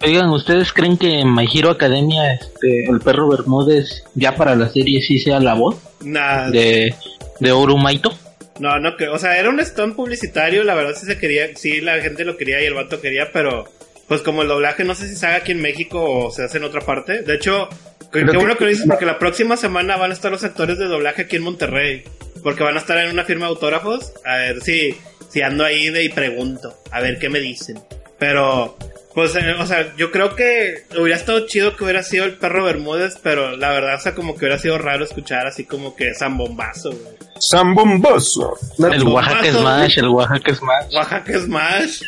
[0.03, 4.67] Oigan, ¿ustedes creen que en My Hero Academia este, el perro Bermúdez ya para la
[4.69, 6.95] serie sí sea la voz Nah, de,
[7.39, 8.11] de Orumaito?
[8.59, 9.13] No, no creo.
[9.13, 10.63] O sea, era un stunt publicitario.
[10.63, 11.55] La verdad sí se quería.
[11.55, 13.65] Sí, la gente lo quería y el vato quería, pero.
[14.07, 16.57] Pues como el doblaje no sé si se haga aquí en México o se hace
[16.57, 17.21] en otra parte.
[17.21, 17.69] De hecho,
[18.01, 20.29] qué, Creo qué que- bueno que lo dices porque la próxima semana van a estar
[20.31, 22.03] los actores de doblaje aquí en Monterrey.
[22.43, 24.11] Porque van a estar en una firma de autógrafos.
[24.25, 24.97] A ver si,
[25.31, 26.75] si ando ahí de y pregunto.
[26.91, 27.79] A ver qué me dicen.
[28.19, 28.77] Pero,
[29.15, 32.65] pues, eh, o sea, yo creo que hubiera estado chido que hubiera sido el perro
[32.65, 36.13] Bermúdez, pero la verdad, o sea, como que hubiera sido raro escuchar así como que
[36.13, 37.15] zambombazo, güey.
[37.49, 38.55] Zambomboso.
[38.77, 40.95] El Oaxaca Smash, el Oaxaca Smash.
[40.95, 42.01] Oaxaca Smash.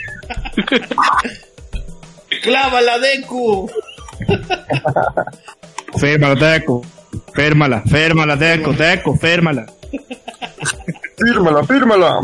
[2.44, 3.72] Clávala, Deku.
[5.98, 6.82] Férmala, Teco.
[7.34, 9.66] Férmala, férmala, Teco, Teco, férmala.
[11.18, 12.22] Fírmala, fírmala.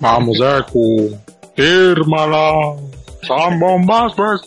[0.00, 1.18] Vamos, Deku.
[1.54, 2.76] Fírmala.
[3.22, 4.12] Son bombas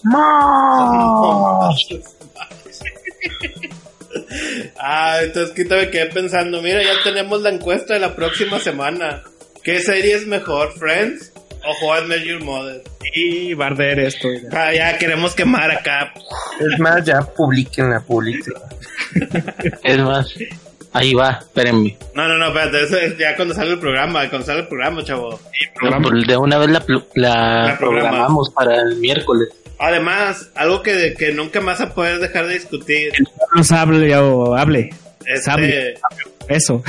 [4.80, 9.24] Ah, entonces que me quedé pensando, mira, ya tenemos la encuesta de la próxima semana.
[9.64, 11.32] ¿Qué serie es mejor, Friends
[11.64, 12.82] o How I Met Your Mother?
[13.14, 14.28] Y barder esto.
[14.28, 14.50] oiga.
[14.52, 16.14] Ah, ya queremos quemar acá.
[16.60, 18.70] Es más, ya publiquenla, publiquenla.
[19.84, 20.34] Es más,
[20.94, 21.98] ahí va, espérenme.
[22.14, 25.04] No, no, no, espérate, eso es ya cuando sale el programa, cuando sale el programa,
[25.04, 25.40] chavo.
[25.82, 26.70] No, de una vez
[27.16, 29.50] la, programamos para el miércoles.
[29.80, 33.14] Además, algo que, que nunca más a poder dejar de discutir.
[33.56, 34.92] Nos hable o hable.
[35.26, 35.96] Este, Sable.
[36.48, 36.84] Eso.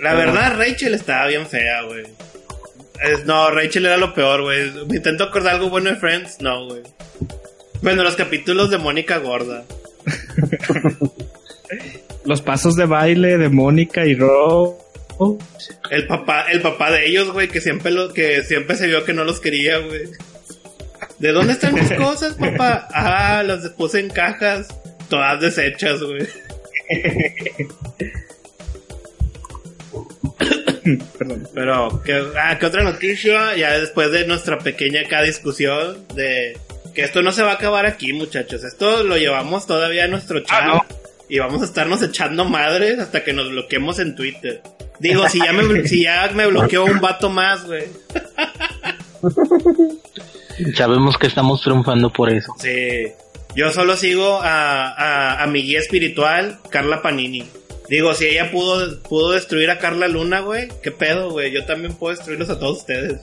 [0.00, 2.04] La verdad, Rachel estaba bien fea, güey.
[3.24, 4.70] No, Rachel era lo peor, güey.
[4.86, 6.82] Me intento acordar algo bueno de Friends, no, güey.
[7.82, 9.64] Bueno, los capítulos de Mónica Gorda.
[12.30, 14.78] Los pasos de baile de Mónica y Ro.
[15.90, 19.12] El papá, el papá de ellos, güey, que siempre lo, que siempre se vio que
[19.12, 20.02] no los quería, güey.
[21.18, 22.86] ¿De dónde están mis cosas, papá?
[22.94, 24.68] Ah, las puse en cajas,
[25.08, 26.22] todas deshechas, güey.
[31.18, 31.48] Perdón.
[31.52, 33.56] Pero, ¿qué, ah, ¿qué otra noticia?
[33.56, 36.56] Ya después de nuestra pequeña acá discusión de
[36.94, 38.62] que esto no se va a acabar aquí, muchachos.
[38.62, 40.60] Esto lo llevamos todavía a nuestro chat.
[40.62, 40.99] Ah, no.
[41.30, 44.60] Y vamos a estarnos echando madres hasta que nos bloqueemos en Twitter.
[44.98, 47.84] Digo, si ya me, si ya me bloqueó un vato más, güey.
[50.74, 52.52] Sabemos que estamos triunfando por eso.
[52.58, 53.12] Sí.
[53.54, 57.48] Yo solo sigo a, a, a mi guía espiritual, Carla Panini.
[57.88, 61.52] Digo, si ella pudo, pudo destruir a Carla Luna, güey, ¿qué pedo, güey?
[61.52, 63.20] Yo también puedo destruirlos a todos ustedes.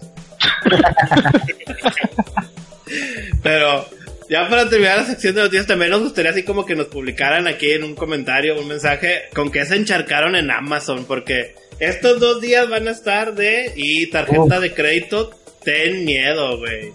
[3.43, 3.85] Pero
[4.29, 7.47] ya para terminar la sección de noticias, también nos gustaría así como que nos publicaran
[7.47, 12.41] aquí en un comentario, un mensaje, con que se encharcaron en Amazon, porque estos dos
[12.41, 15.31] días van a estar de y tarjeta de crédito,
[15.63, 16.91] ten miedo, güey.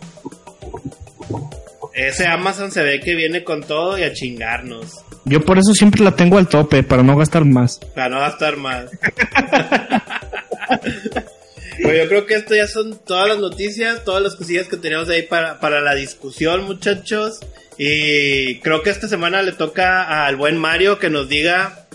[1.95, 5.05] Ese Amazon se ve que viene con todo y a chingarnos.
[5.25, 7.79] Yo por eso siempre la tengo al tope, para no gastar más.
[7.95, 8.91] Para no gastar más.
[11.81, 15.09] Pues yo creo que esto ya son todas las noticias, todas las cosillas que teníamos
[15.09, 17.41] ahí para, para la discusión, muchachos.
[17.79, 21.87] Y creo que esta semana le toca al buen Mario que nos diga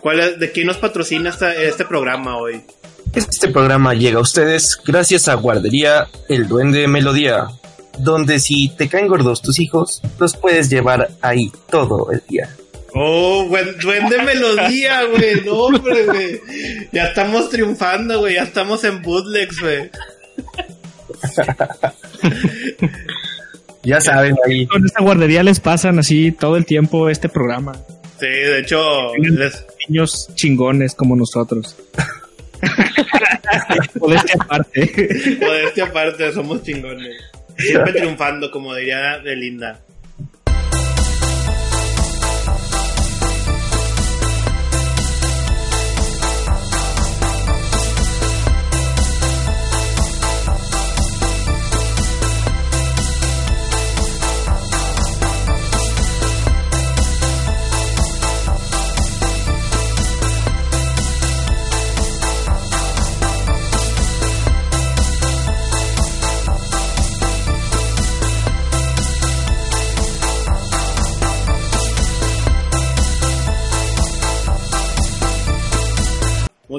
[0.00, 2.62] cuál es, de quién nos patrocina este programa hoy.
[3.14, 7.46] Este programa llega a ustedes gracias a Guardería El Duende Melodía,
[7.98, 12.48] donde si te caen gordos tus hijos, los puedes llevar ahí todo el día.
[12.94, 15.40] Oh, buen duende melodía, güey.
[15.44, 16.40] No, hombre, güey.
[16.92, 18.34] Ya estamos triunfando, güey.
[18.36, 19.90] Ya estamos en bootlegs, güey.
[23.82, 24.66] Ya saben ahí.
[24.66, 27.72] Con esta guardería les pasan así todo el tiempo este programa.
[28.20, 31.76] Sí, de hecho, les, Niños chingones como nosotros.
[34.00, 35.38] Modestia aparte.
[35.40, 37.16] modestia aparte, somos chingones.
[37.58, 39.80] Siempre triunfando, como diría Belinda.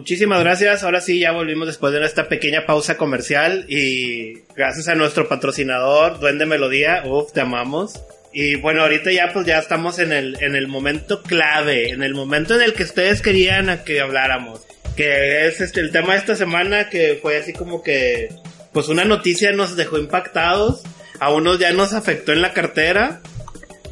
[0.06, 0.84] Muchísimas gracias.
[0.84, 3.66] Ahora sí, ya volvimos después de esta pequeña pausa comercial.
[3.68, 7.02] Y gracias a nuestro patrocinador, Duende Melodía.
[7.06, 8.00] Uf, te amamos.
[8.32, 12.14] Y bueno, ahorita ya pues ya estamos en el, en el momento clave, en el
[12.14, 14.62] momento en el que ustedes querían a que habláramos.
[14.96, 18.30] Que es este el tema de esta semana que fue así como que
[18.74, 20.84] pues una noticia nos dejó impactados.
[21.20, 23.22] A unos ya nos afectó en la cartera.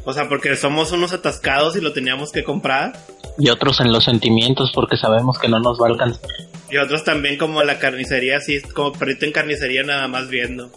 [0.04, 2.92] O sea, porque somos unos atascados y lo teníamos que comprar.
[3.38, 6.30] Y otros en los sentimientos porque sabemos que no nos va a alcanzar.
[6.70, 10.70] Y otros también como la carnicería, así como perrito en carnicería nada más viendo.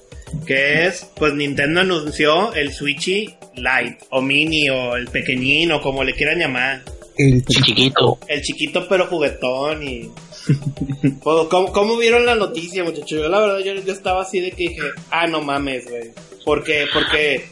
[0.45, 6.03] Que es, pues Nintendo anunció el Switchy Lite, o Mini, o el pequeñín, o como
[6.03, 6.83] le quieran llamar.
[7.17, 8.19] El chiquito.
[8.27, 10.09] El chiquito pero juguetón y...
[11.23, 13.09] Pues, ¿cómo, cómo vieron la noticia, muchachos?
[13.09, 16.11] Yo la verdad, yo, yo estaba así de que dije, ah, no mames, güey.
[16.45, 16.85] ¿Por qué?
[16.93, 17.45] Porque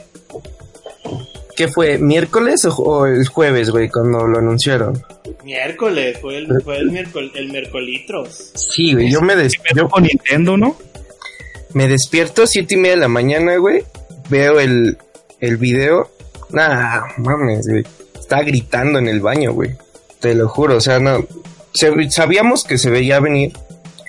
[1.56, 1.98] ¿Qué fue?
[1.98, 5.02] ¿Miércoles o, o el jueves, güey, cuando lo anunciaron?
[5.44, 8.52] miércoles, fue el, fue el, miércoles, el miércolitros.
[8.56, 10.76] Sí, güey, yo me, des- yo con Nintendo, ¿no?
[11.74, 13.84] me despierto siete y media de la mañana, güey,
[14.30, 14.98] veo el,
[15.42, 16.10] el video.
[16.52, 17.84] Nah, mames, güey.
[18.18, 19.72] Estaba gritando en el baño, güey.
[20.20, 21.26] Te lo juro, o sea, no.
[21.74, 23.54] se- sabíamos que se veía venir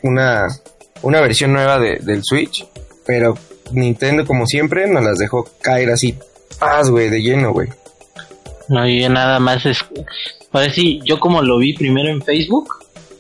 [0.03, 0.47] una,
[1.03, 2.67] una versión nueva de- del Switch,
[3.05, 3.37] pero
[3.73, 6.17] Nintendo, como siempre, nos las dejó caer así,
[6.59, 7.69] paz, güey, de lleno, güey.
[8.69, 9.85] No, yo nada más es...
[10.53, 12.69] Ahora sí, yo como lo vi primero en Facebook,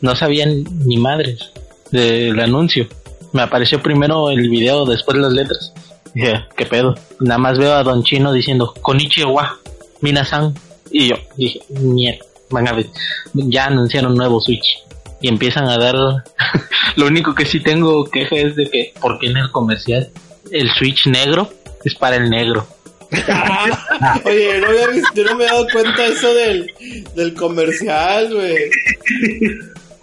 [0.01, 1.53] no sabían ni madres
[1.91, 2.89] del anuncio.
[3.33, 5.73] Me apareció primero el video, después las letras.
[6.15, 6.95] Dije, ¿qué pedo?
[7.21, 9.59] Nada más veo a Don Chino diciendo, Konichiwa,
[10.01, 10.55] Minasan.
[10.91, 12.87] Y yo dije, mierda, van a ver,
[13.35, 14.83] ya anunciaron un nuevo Switch.
[15.21, 15.95] Y empiezan a dar...
[16.97, 20.11] lo único que sí tengo queja es de que, ¿por qué en el comercial
[20.51, 21.51] el Switch negro
[21.85, 22.67] es para el negro?
[24.25, 26.73] Oye, no había visto- yo no me he dado cuenta de eso del,
[27.15, 28.57] del comercial, güey.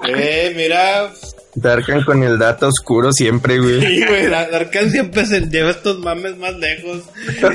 [0.07, 1.11] Eh, mira,
[1.55, 3.79] Darkan con el dato oscuro siempre, güey.
[3.81, 7.03] sí, güey, Dar- Darkan siempre se lleva estos mames más lejos.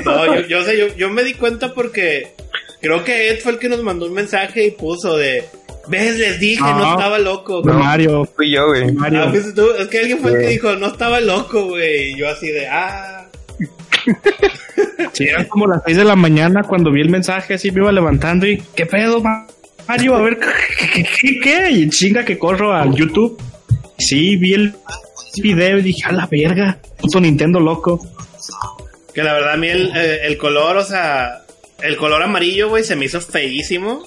[0.05, 2.31] No, yo, yo sé, yo, yo me di cuenta porque
[2.81, 5.43] creo que Ed fue el que nos mandó un mensaje y puso de,
[5.87, 6.91] ves, les dije, no, No.
[6.91, 7.61] estaba loco.
[7.61, 8.25] Fue Mario.
[8.35, 8.91] Fui yo, güey.
[8.93, 9.23] Mario.
[9.23, 9.69] Ah, ¿fuiste tú?
[9.77, 12.13] Es que alguien fue el que dijo, no estaba loco, güey.
[12.13, 13.18] Y yo así de, ah.
[15.13, 17.91] Sí, eran como las 6 de la mañana cuando vi el mensaje, así me iba
[17.91, 19.45] levantando y ¿qué pedo, Ma-
[19.87, 20.15] Mario?
[20.15, 20.39] A ver,
[21.43, 21.69] ¿qué?
[21.71, 23.41] Y chinga que corro al YouTube.
[23.97, 24.73] Sí, vi el
[25.41, 27.99] video y dije, a la verga, puto Nintendo loco.
[29.13, 31.41] Que la verdad a mí el, eh, el color, o sea,
[31.81, 34.05] el color amarillo, güey, se me hizo feísimo.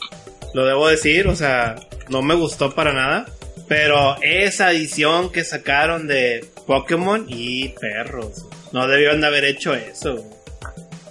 [0.55, 1.75] Lo debo decir, o sea,
[2.09, 3.27] no me gustó para nada.
[3.69, 8.47] Pero esa edición que sacaron de Pokémon y perros.
[8.73, 10.25] No debieron de haber hecho eso.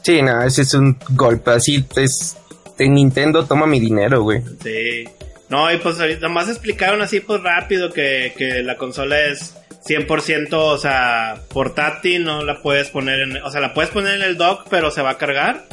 [0.04, 2.38] Sí, no, ese es un golpe así, es...
[2.78, 4.42] De Nintendo toma mi dinero, güey.
[4.64, 5.04] Sí.
[5.50, 9.54] No, y pues ahorita más explicaron así pues rápido que, que la consola es
[9.86, 14.24] 100%, o sea, portátil, no la puedes poner en, o sea, la puedes poner en
[14.24, 15.66] el dock, pero se va a cargar.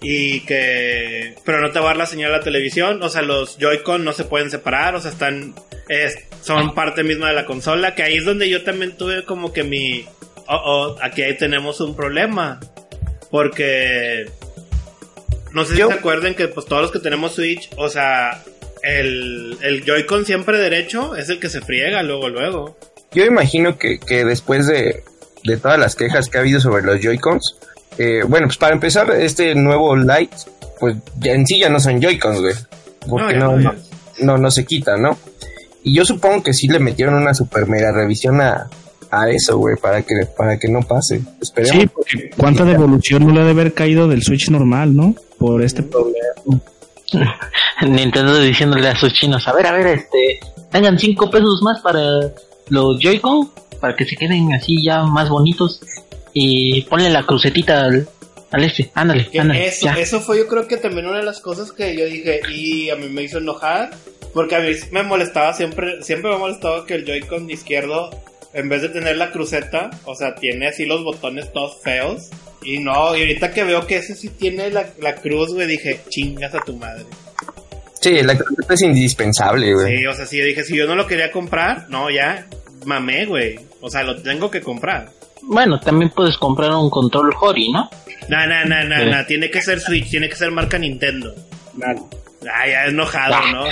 [0.00, 3.22] Y que, pero no te va a dar la señal a la televisión, o sea,
[3.22, 5.54] los Joy-Con no se pueden separar, o sea, están,
[5.88, 9.52] es, son parte misma de la consola, que ahí es donde yo también tuve como
[9.52, 10.04] que mi,
[10.48, 12.60] oh, oh, aquí ahí tenemos un problema.
[13.30, 14.26] Porque,
[15.52, 18.42] no sé si Yo- se acuerdan que pues todos los que tenemos Switch, o sea,
[18.82, 22.76] el, el Joy-Con siempre derecho es el que se friega luego, luego.
[23.12, 25.02] Yo imagino que, que después de,
[25.44, 27.56] de todas las quejas que ha habido sobre los Joy-Cons,
[27.98, 30.36] eh, bueno, pues para empezar, este nuevo Lite,
[30.78, 32.54] pues ya en sí ya no son Joy-Cons, güey.
[33.08, 34.22] Porque no, no no, es.
[34.22, 35.18] no, no se quita, ¿no?
[35.84, 38.68] Y yo supongo que sí le metieron una super mega revisión a,
[39.12, 41.20] a eso, güey, para que, para que no pase.
[41.40, 41.82] Esperemos.
[41.82, 45.14] Sí, porque cuánta devolución no le ha de haber caído del Switch normal, ¿no?
[45.38, 46.16] Por este problema.
[47.86, 52.00] Nintendo diciéndole a sus chinos, a ver, a ver, este, tengan cinco pesos más para
[52.70, 55.82] los Joy-Con, para que se queden así ya más bonitos,
[56.32, 58.08] y ponle la crucetita al,
[58.50, 59.94] al este, ándale, ándale, eso, ya.
[59.94, 62.96] eso fue yo creo que también una de las cosas que yo dije y a
[62.96, 63.90] mí me hizo enojar
[64.32, 68.08] porque a mí me molestaba siempre, siempre me ha molestado que el Joy-Con izquierdo
[68.54, 72.30] en vez de tener la cruceta, o sea, tiene así los botones todos feos
[72.62, 76.00] y no, y ahorita que veo que ese sí tiene la, la cruz, güey, dije,
[76.08, 77.04] chingas a tu madre.
[78.00, 79.98] Sí, la cruceta es indispensable, güey.
[79.98, 82.46] Sí, o sea, sí, yo dije, si yo no lo quería comprar, no, ya,
[82.84, 83.58] mamé, güey.
[83.80, 85.10] O sea, lo tengo que comprar.
[85.42, 87.90] Bueno, también puedes comprar un control Hori, ¿no?
[88.28, 91.34] No, no, no, no, no, tiene que ser Switch, tiene que ser marca Nintendo.
[91.76, 92.08] Claro.
[92.42, 93.64] Ah, ya enojado, ¿no?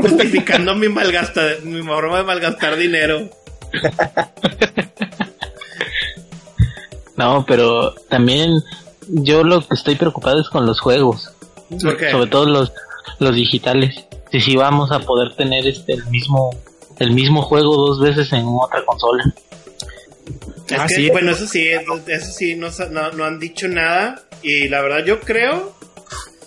[0.02, 3.30] Justificando mi malgasta, mi forma de malgastar dinero.
[7.16, 8.62] No, pero también
[9.08, 11.30] yo lo que estoy preocupado es con los juegos,
[11.82, 12.10] ¿Por qué?
[12.10, 12.72] sobre todo los,
[13.18, 14.06] los digitales.
[14.30, 16.50] Si sí vamos a poder tener este el mismo
[16.98, 19.24] el mismo juego dos veces en otra consola.
[20.68, 21.10] Es Ah, que, sí.
[21.10, 24.22] bueno, eso sí, eso sí, no, no, no han dicho nada.
[24.42, 25.74] Y la verdad, yo creo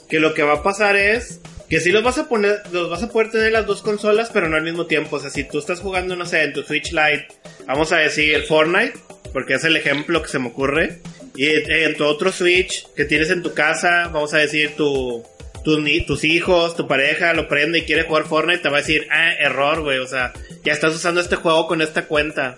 [0.09, 3.03] que lo que va a pasar es que sí los vas a poner, los vas
[3.03, 5.15] a poder tener las dos consolas, pero no al mismo tiempo.
[5.15, 7.27] O sea, si tú estás jugando, no sé, en tu Switch Lite,
[7.67, 8.93] vamos a decir Fortnite,
[9.33, 11.01] porque es el ejemplo que se me ocurre.
[11.35, 15.23] Y en tu otro Switch que tienes en tu casa, vamos a decir tu,
[15.63, 19.33] tus hijos, tu pareja lo prende y quiere jugar Fortnite, te va a decir, ah,
[19.39, 19.97] error, güey.
[19.97, 22.55] O sea, ya estás usando este juego con esta cuenta.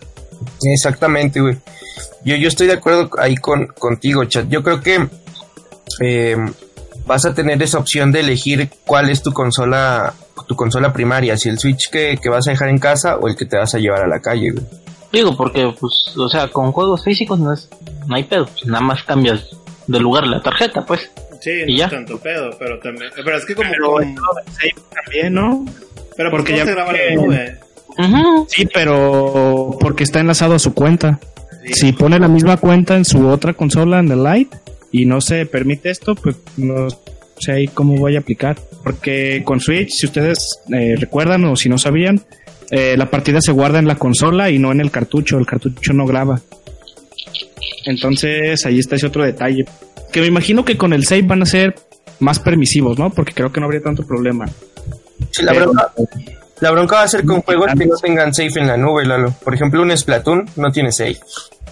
[0.73, 1.55] Exactamente, güey.
[2.23, 4.47] Yo, yo estoy de acuerdo ahí con, contigo, chat.
[4.49, 5.07] Yo creo que
[6.01, 6.35] eh,
[7.07, 10.13] vas a tener esa opción de elegir cuál es tu consola,
[10.47, 13.35] tu consola primaria, si el Switch que, que vas a dejar en casa o el
[13.35, 14.65] que te vas a llevar a la calle, güey.
[15.11, 17.69] Digo, porque pues, o sea, con juegos físicos no es
[18.05, 19.41] no hay pedo, pues, nada más cambias
[19.87, 21.09] de lugar la tarjeta, pues.
[21.41, 21.85] Sí, ¿Y no ya?
[21.85, 23.09] es tanto pedo, pero también.
[23.15, 23.69] Pero es que como.
[23.71, 23.95] Pero
[24.93, 25.65] también, ¿no?
[26.17, 27.59] pero porque ya se graba que- la nube.
[27.99, 28.47] Ujú.
[28.49, 31.19] Sí, pero porque está enlazado a su cuenta.
[31.65, 31.73] Sí.
[31.73, 34.57] Si pone la misma cuenta en su otra consola, en el Lite,
[34.91, 36.87] y no se permite esto, pues no
[37.39, 38.57] sé ahí cómo voy a aplicar.
[38.83, 42.21] Porque con Switch, si ustedes eh, recuerdan o si no sabían,
[42.71, 45.37] eh, la partida se guarda en la consola y no en el cartucho.
[45.37, 46.41] El cartucho no graba.
[47.85, 49.65] Entonces ahí está ese otro detalle.
[50.11, 51.75] Que me imagino que con el save van a ser
[52.19, 53.09] más permisivos, ¿no?
[53.11, 54.47] Porque creo que no habría tanto problema.
[55.31, 55.91] Sí, la, Pero- bronca,
[56.59, 59.33] la bronca va a ser con juegos que no tengan safe en la nube, Lalo.
[59.43, 61.19] Por ejemplo, un Splatoon no tiene safe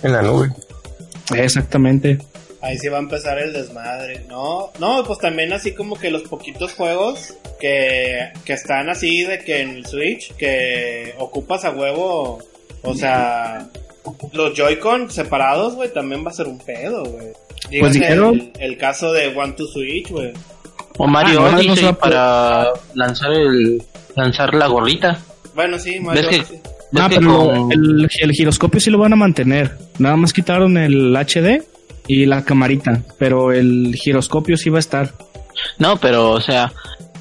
[0.03, 0.49] en la nube.
[1.35, 2.19] Exactamente.
[2.65, 4.25] Ahí sí va a empezar el desmadre.
[4.27, 9.39] No, no, pues también así como que los poquitos juegos que, que están así de
[9.39, 12.39] que en el Switch, que ocupas a huevo,
[12.81, 13.67] o sea,
[14.33, 17.27] los Joy-Con separados, güey, también va a ser un pedo, güey.
[17.79, 20.33] Pues dijeron- el, el caso de One to Switch, güey.
[20.97, 23.83] O Mario Ah, no, no para lanzar el
[24.15, 25.19] lanzar la gorrita.
[25.53, 26.61] Bueno, sí, Mario ¿Ves que, Odyssey.
[26.91, 29.77] ves Ah, que pero con- el, el giroscopio sí lo van a mantener.
[29.99, 31.63] Nada más quitaron el HD
[32.07, 35.11] y la camarita, pero el giroscopio sí va a estar.
[35.79, 36.71] No, pero o sea,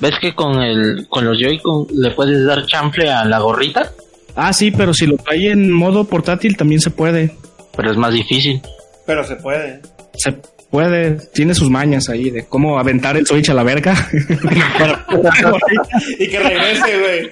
[0.01, 3.91] ves que con el con los Joy-Con le puedes dar chanfle a la gorrita,
[4.37, 7.37] Ah, sí, pero si lo trae en modo portátil también se puede.
[7.77, 8.61] pero es más difícil.
[9.07, 9.81] Pero se puede.
[10.15, 10.33] Se
[10.71, 13.95] puede, tiene sus mañas ahí de cómo aventar el Switch a la verga.
[16.19, 17.31] Y que regrese, güey.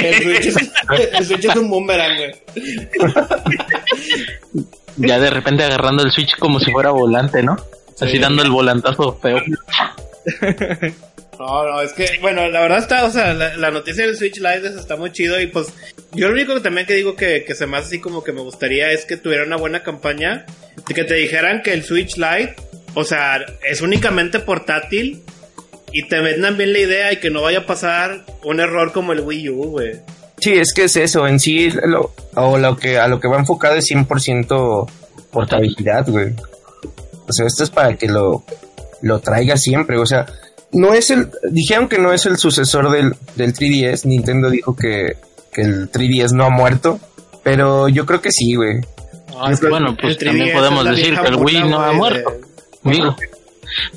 [0.00, 0.56] El Switch es,
[1.18, 2.32] el Switch es un boomerang, güey.
[4.98, 7.56] Ya de repente agarrando el Switch como si fuera volante, ¿no?
[8.00, 8.18] Así Sí.
[8.18, 9.38] dando el volantazo feo.
[11.38, 14.38] No, no, es que, bueno, la verdad está, o sea, la, la noticia del Switch
[14.38, 15.68] Lite está muy chido y pues
[16.12, 18.32] yo lo único que también que digo que, que se me hace así como que
[18.32, 20.46] me gustaría es que tuviera una buena campaña,
[20.88, 22.56] de que te dijeran que el Switch Lite,
[22.94, 25.22] o sea, es únicamente portátil
[25.92, 29.12] y te vendan bien la idea y que no vaya a pasar un error como
[29.12, 29.92] el Wii U, güey.
[30.40, 33.38] Sí, es que es eso, en sí, lo, o lo que, a lo que va
[33.38, 34.88] enfocado es 100%
[35.30, 36.34] portabilidad, güey.
[37.28, 38.44] O sea, esto es para que lo,
[39.02, 40.26] lo traiga siempre, o sea,
[40.72, 45.16] no es el, dijeron que no es el sucesor del, del 3DS, Nintendo dijo que,
[45.52, 46.98] que el 3DS no ha muerto,
[47.42, 48.80] pero yo creo que sí, güey.
[49.40, 52.30] Ay, bueno, pues también 3DS podemos decir que el Wii no ha muerto.
[52.30, 53.16] de- Digo,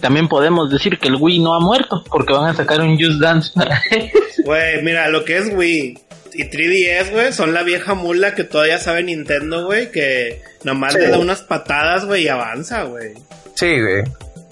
[0.02, 3.20] también podemos decir que el Wii no ha muerto porque van a sacar un Just
[3.22, 3.82] Dance para
[4.46, 5.98] Güey, mira, lo que es Wii
[6.34, 11.00] y 3DS, güey, son la vieja mula que todavía sabe Nintendo, güey, que nomás Sí.
[11.00, 13.14] le da unas patadas, güey, y avanza, güey.
[13.56, 14.04] Sí, güey.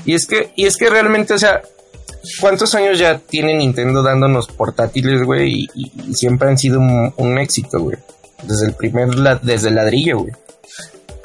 [0.06, 1.62] Y es que, y es que realmente, o sea,
[2.40, 5.50] ¿cuántos años ya tiene Nintendo dándonos portátiles, güey?
[5.50, 7.98] Y, y- y siempre han sido un, un éxito, güey.
[8.44, 10.34] Desde el primer, la- desde el ladrillo, güey.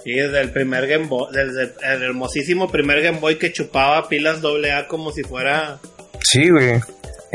[0.03, 4.41] Sí, desde el primer Game Boy, desde el hermosísimo primer Game Boy que chupaba pilas
[4.45, 5.79] AA como si fuera...
[6.21, 6.81] Sí, güey.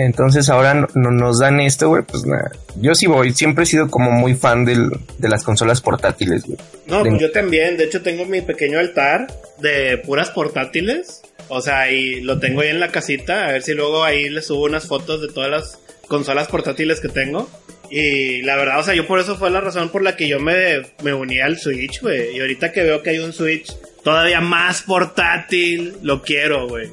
[0.01, 2.51] Entonces ahora no, no- nos dan esto, güey, pues nada.
[2.79, 6.57] Yo sí voy, siempre he sido como muy fan del, de las consolas portátiles, güey.
[6.87, 9.27] No, De- pues yo también, de hecho tengo mi pequeño altar
[9.59, 13.73] de puras portátiles, o sea, y lo tengo ahí en la casita, a ver si
[13.73, 17.49] luego ahí le subo unas fotos de todas las consolas portátiles que tengo.
[17.91, 20.39] Y la verdad, o sea, yo por eso fue la razón por la que yo
[20.39, 22.37] me, me uní al Switch, güey.
[22.37, 23.73] Y ahorita que veo que hay un Switch
[24.03, 26.87] todavía más portátil, lo quiero, güey.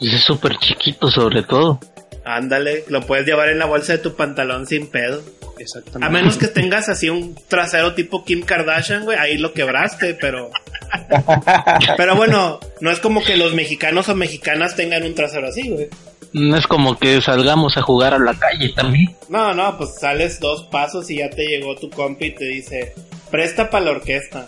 [0.00, 1.78] Es súper chiquito sobre todo.
[2.24, 5.22] Ándale, lo puedes llevar en la bolsa de tu pantalón sin pedo.
[5.58, 6.06] Exactamente.
[6.06, 10.50] A menos que tengas así un trasero tipo Kim Kardashian, güey, ahí lo quebraste, pero...
[11.96, 15.88] Pero bueno, no es como que los mexicanos o mexicanas tengan un trasero así, güey.
[16.34, 19.16] No es como que salgamos a jugar a la calle también.
[19.28, 22.94] No, no, pues sales dos pasos y ya te llegó tu compi y te dice,
[23.30, 24.46] presta para la orquesta.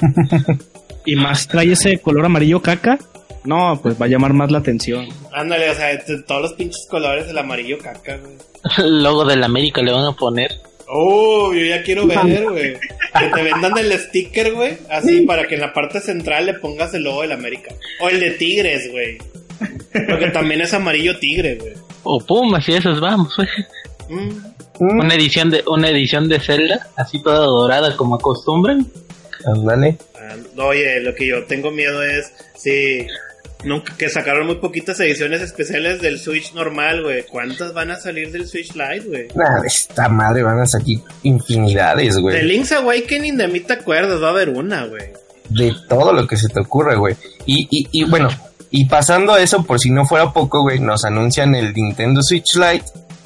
[1.04, 2.98] Y más trae ese color amarillo caca.
[3.44, 5.08] No, pues va a llamar más la atención.
[5.32, 8.34] Ándale, o sea, todos los pinches colores, el amarillo caca, güey.
[8.78, 10.50] El logo del América le van a poner.
[10.92, 12.74] Oh, yo ya quiero ver, güey.
[12.74, 14.76] Que te vendan el sticker, güey.
[14.90, 17.72] Así para que en la parte central le pongas el logo del América.
[18.00, 19.18] O el de Tigres, güey.
[20.08, 21.72] Porque también es amarillo tigre, güey.
[22.02, 23.34] O Pumas y esos vamos.
[23.36, 23.48] güey.
[24.08, 24.28] Mm.
[24.80, 28.86] Mm, Una edición de una edición de Zelda, así toda dorada como acostumbran.
[29.44, 29.96] ándale.
[30.16, 30.34] Ah,
[30.64, 33.06] Oye, lo que yo tengo miedo es si
[33.64, 37.24] nunca que sacaron muy poquitas ediciones especiales del Switch normal, güey.
[37.24, 39.28] ¿Cuántas van a salir del Switch Lite, güey?
[39.34, 42.44] Nada, de esta madre van a salir infinidades, De güey.
[42.44, 45.04] Link's Awakening de mí te acuerdas, va a haber una, güey.
[45.48, 47.16] De todo lo que se te ocurra, güey.
[47.46, 48.28] Y, y, y bueno,
[48.70, 52.54] y pasando a eso, por si no fuera poco, güey, nos anuncian el Nintendo Switch
[52.54, 52.84] Lite.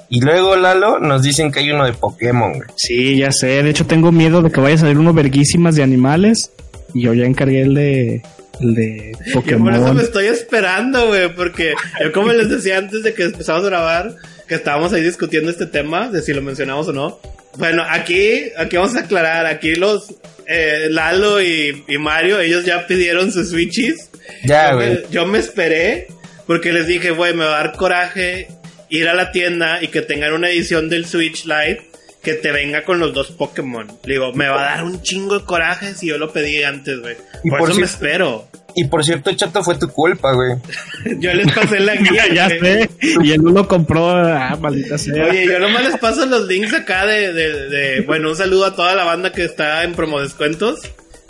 [0.09, 2.69] Y luego, Lalo, nos dicen que hay uno de Pokémon, güey.
[2.77, 3.63] Sí, ya sé.
[3.63, 6.51] De hecho, tengo miedo de que vaya a salir uno verguísimas de animales.
[6.95, 8.23] Y yo ya encargué el de,
[8.61, 9.97] el de Yo por eso Pokémon.
[9.97, 14.17] me estoy esperando, güey, porque yo como les decía antes de que empezamos a grabar,
[14.47, 17.21] que estábamos ahí discutiendo este tema, de si lo mencionamos o no.
[17.57, 20.15] Bueno, aquí, aquí vamos a aclarar, aquí los
[20.47, 24.11] eh, Lalo y, y Mario, ellos ya pidieron sus switches.
[24.45, 25.03] Ya, yo, güey.
[25.11, 26.09] yo me esperé,
[26.47, 28.49] porque les dije, güey, me va a dar coraje
[28.89, 31.94] ir a la tienda y que tengan una edición del Switch Lite
[32.25, 33.87] que te venga con los dos Pokémon.
[34.05, 36.99] Le digo, me va a dar un chingo de coraje si yo lo pedí antes,
[37.01, 37.17] güey.
[37.45, 38.49] Y Por, por eso me espero.
[38.77, 40.57] Y por cierto, Chato, fue tu culpa, güey.
[41.21, 42.27] Yo les pasé la guía.
[42.35, 42.59] ya güey.
[42.59, 42.91] sé.
[43.23, 44.09] Y el uno compró.
[44.11, 45.27] Ah, maldita sea.
[45.27, 48.75] Oye, yo nomás les paso los links acá de, de, de- Bueno, un saludo a
[48.75, 50.81] toda la banda que está en promo descuentos.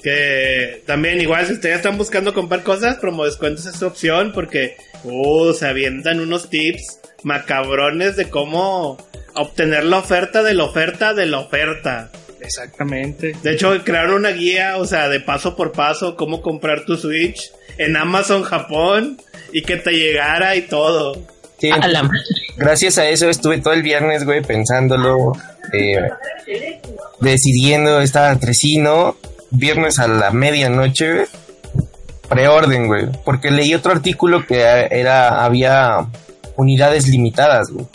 [0.02, 4.32] Que también, igual, si ustedes están buscando comprar cosas, promo descuentos es su opción.
[4.32, 8.96] Porque, uh, se avientan unos tips macabrones de cómo
[9.34, 12.10] obtener la oferta de la oferta de la oferta.
[12.40, 13.34] Exactamente.
[13.42, 17.50] De hecho, crearon una guía, o sea, de paso por paso, cómo comprar tu Switch
[17.78, 19.18] en Amazon Japón
[19.52, 21.16] y que te llegara y todo.
[21.58, 22.18] Sí, A la madre.
[22.56, 25.32] gracias a eso estuve todo el viernes, güey, pensándolo,
[25.72, 25.96] eh,
[27.20, 29.16] decidiendo, estaba entre sí, ¿no?
[29.50, 31.26] Viernes a la medianoche,
[32.28, 34.60] preorden, güey, porque leí otro artículo que
[34.90, 36.06] era, había
[36.56, 37.86] unidades limitadas, güey,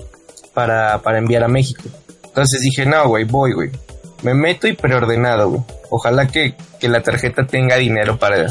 [0.60, 1.84] para, para enviar a México.
[2.26, 3.70] Entonces dije, no, güey, voy, güey.
[4.24, 5.62] Me meto y preordenado, güey.
[5.89, 8.47] Ojalá que, que la tarjeta tenga dinero para,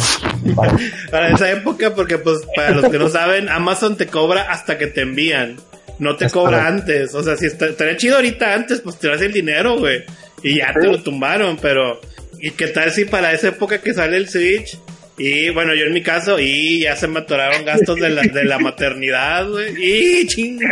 [0.57, 0.73] para
[1.11, 4.87] Para esa época, porque pues para los que no saben, Amazon te cobra hasta que
[4.87, 5.57] te envían.
[5.99, 7.15] No te cobra antes.
[7.15, 10.05] O sea, si está- estaría chido ahorita antes, pues te das el dinero, güey.
[10.43, 12.01] Y ya te lo tumbaron, pero...
[12.41, 14.79] ¿Y qué tal si para esa época que sale el Switch?
[15.19, 18.45] Y bueno, yo en mi caso, y ya se me atoraron gastos de la, de
[18.45, 19.75] la maternidad, güey.
[19.77, 20.71] Y chinga.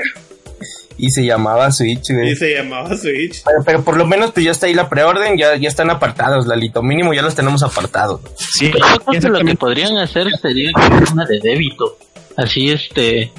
[0.98, 2.30] Y se llamaba Switch, güey.
[2.32, 3.42] Y se llamaba Switch.
[3.44, 6.46] Pero, pero por lo menos pues ya está ahí la preorden, ya, ya están apartados,
[6.46, 6.82] Lalito.
[6.82, 8.20] Mínimo ya los tenemos apartados.
[8.36, 10.70] Sí, Yo creo que lo que podrían hacer sería
[11.12, 11.98] una de débito.
[12.36, 13.30] Así este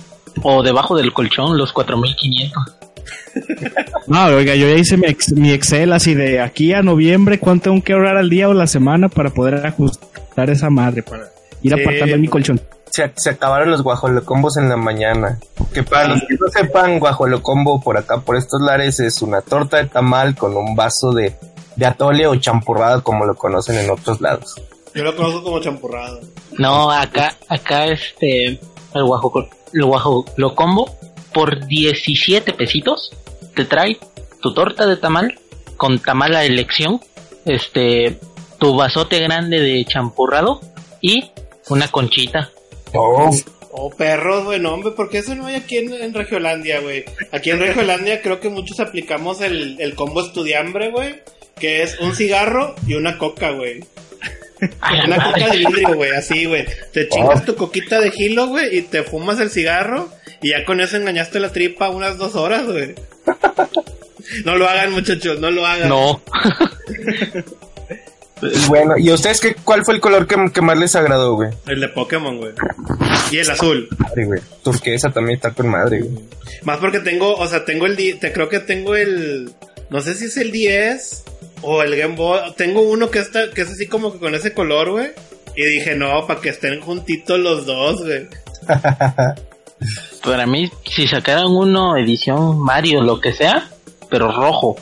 [0.43, 2.64] O debajo del colchón, los 4500.
[4.08, 7.66] No, oiga, yo ya hice mi, ex- mi Excel así de aquí a noviembre, cuánto
[7.70, 11.26] tengo que ahorrar al día o la semana para poder ajustar esa madre, para
[11.62, 11.82] ir Sí.
[11.82, 12.60] apartando mi colchón.
[12.92, 15.40] Se, se acabaron los guajolocombos en la mañana.
[15.74, 19.78] Que para los que no sepan, guajolocombo por acá, por estos lares, es una torta
[19.78, 21.36] de tamal con un vaso de,
[21.76, 24.56] de atole o champurrado, como lo conocen en otros lados.
[24.94, 26.22] Yo lo conozco como champurrado.
[26.58, 28.60] No, acá, acá este,
[28.94, 30.98] el guajo, el guajo lo combo
[31.34, 33.12] por 17 pesitos.
[33.56, 34.00] Te trae
[34.42, 35.40] tu torta de tamal
[35.78, 37.00] con tamal a elección,
[37.46, 38.20] este,
[38.60, 40.62] tu vasote grande de champurrado
[41.02, 41.32] y
[41.70, 42.50] una conchita.
[42.94, 43.32] Oh,
[43.80, 47.06] Oh, perros, güey, no, hombre, porque eso no hay aquí en, en Regiolandia, güey.
[47.32, 51.22] Aquí en Regiolandia creo que muchos aplicamos el, el combo estudiambre, güey,
[51.60, 53.84] que es un cigarro y una coca, güey.
[55.06, 56.66] Una coca de vidrio, güey, así, güey.
[56.92, 60.10] Te chingas tu coquita de gilo, güey, y te fumas el cigarro
[60.42, 62.96] y ya con eso engañaste la tripa unas dos horas, güey.
[64.44, 65.88] No lo hagan, muchachos, no lo hagan.
[65.88, 66.22] No,
[68.68, 71.50] bueno, ¿y a ustedes qué, cuál fue el color que, que más les agradó, güey?
[71.68, 72.54] El de Pokémon, güey.
[73.32, 73.88] Y el azul.
[73.98, 74.42] Madre, güey.
[74.64, 76.24] Turquesa también está con madre, güey.
[76.64, 79.52] Más porque tengo, o sea, tengo el, te creo que tengo el,
[79.90, 81.24] no sé si es el 10
[81.62, 82.40] o el Game Boy.
[82.56, 85.12] Tengo uno que está, que es así como que con ese color, güey.
[85.56, 88.28] Y dije, no, para que estén juntitos los dos, güey.
[90.24, 93.70] para mí, si sacaran uno edición Mario, lo que sea,
[94.10, 94.78] pero rojo.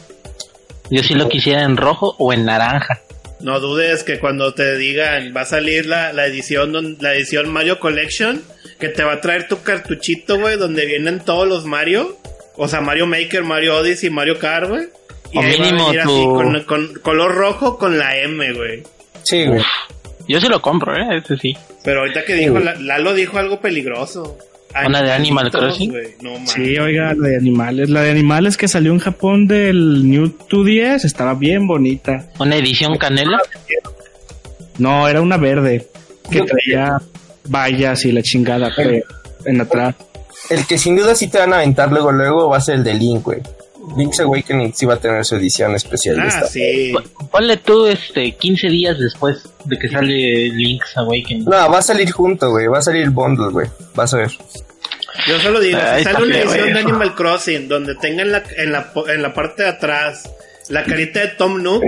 [0.89, 3.01] Yo sí lo quisiera en rojo o en naranja.
[3.45, 7.79] No dudes que cuando te digan, va a salir la, la edición, la edición Mario
[7.79, 8.41] Collection,
[8.79, 12.17] que te va a traer tu cartuchito, güey, donde vienen todos los Mario.
[12.55, 14.87] O sea, Mario Maker, Mario Odyssey, Mario Kart, güey.
[15.31, 18.53] Y O ahí va a mínimo venir así, con, con color rojo con la M,
[18.53, 18.81] güey.
[19.23, 19.61] Sí, güey.
[20.27, 21.55] Yo sí lo compro, eh, ese sí.
[21.83, 24.39] Pero ahorita que dijo, La- Lalo dijo algo peligroso.
[24.85, 25.93] ¿Una de Animal Crossing?
[26.21, 26.45] No.
[26.45, 27.89] Sí, oiga, la de animales.
[27.89, 32.27] La de animales que salió en Japón del New 2DS estaba bien bonita.
[32.39, 33.39] Una edición canela.
[34.77, 35.87] No, era una verde
[36.29, 36.97] que traía
[37.47, 39.03] vallas y la chingada pero
[39.45, 39.95] en atrás.
[40.49, 42.83] El que sin duda sí te van a aventar luego, luego va a ser el
[42.83, 43.41] de Link, güey.
[43.97, 46.47] Link's Awakening sí va a tener su edición especial de Ah, esta.
[46.47, 46.93] sí.
[47.31, 51.45] Ponle tú este 15 días después de que sale Link's Awakening.
[51.45, 52.67] No, va a salir junto, güey.
[52.67, 53.67] Va a salir bundle, güey.
[53.93, 54.31] Vas a ver.
[55.27, 56.79] Yo solo digo, Ay, si sale una edición de.
[56.79, 60.29] Animal Crossing donde tengan la, en, la, en la parte de atrás
[60.69, 61.83] la carita de Tom Nook,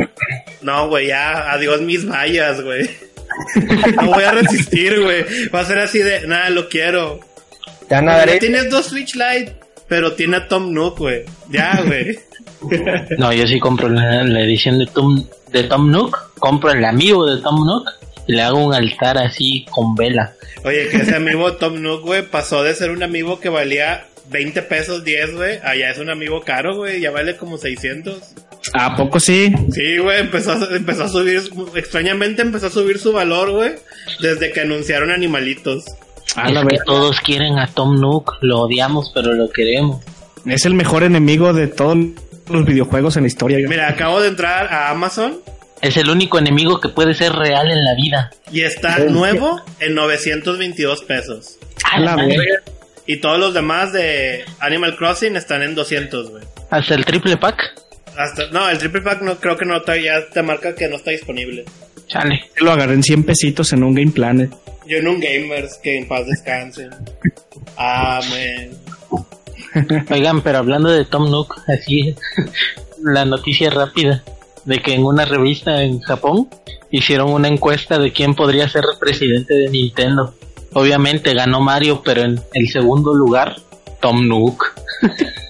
[0.61, 2.89] no, güey, ya, adiós mis vallas, güey.
[4.01, 5.49] No voy a resistir, güey.
[5.49, 7.19] Va a ser así de, nada, lo quiero.
[7.89, 9.55] Te van a Ya dar el- tienes dos Switch Lite,
[9.87, 11.23] pero tiene a Tom Nook, güey.
[11.49, 12.19] Ya, güey.
[13.19, 17.25] No, yo sí compro la, la edición de Tom, de Tom Nook, compro el amigo
[17.25, 17.87] de Tom Nook
[18.27, 20.33] y le hago un altar así con vela.
[20.63, 24.61] Oye, que ese amigo Tom Nook, güey, pasó de ser un amigo que valía 20
[24.63, 28.17] pesos 10, güey, allá es un amigo caro, güey, ya vale como 600.
[28.73, 29.53] ¿A poco sí?
[29.71, 31.41] Sí, güey, empezó, a- empezó a subir,
[31.75, 33.73] extrañamente empezó a subir su valor, güey,
[34.19, 35.85] desde que anunciaron animalitos.
[36.35, 40.03] A es que todos quieren a Tom Nook, lo odiamos pero lo queremos.
[40.45, 41.97] Es el mejor enemigo de todos
[42.49, 43.57] los videojuegos en la historia.
[43.67, 45.39] Mira, acabo de entrar a Amazon
[45.81, 48.31] Es el único enemigo que puede ser real en la vida.
[48.51, 51.57] y está nuevo en 922 pesos.
[51.91, 52.37] A la madre.
[52.37, 52.61] verga.
[53.05, 56.43] Y todos los demás de Animal Crossing están en 200, güey.
[56.69, 57.73] Hasta el triple pack.
[58.17, 60.97] Hasta, no, el triple pack no creo que no está, ya te marca que no
[60.97, 61.63] está disponible.
[62.07, 62.49] Chale.
[62.57, 64.51] Lo agarré en 100 pesitos en un Game Planet.
[64.85, 66.89] Yo en un Gamers, que en paz descansen.
[67.77, 68.71] Amén.
[70.09, 72.15] Oigan, pero hablando de Tom Nook, así
[73.03, 74.23] la noticia rápida
[74.65, 76.49] de que en una revista en Japón
[76.89, 80.33] hicieron una encuesta de quién podría ser presidente de Nintendo.
[80.73, 83.57] Obviamente ganó Mario, pero en el segundo lugar
[84.01, 84.63] Tom Nook.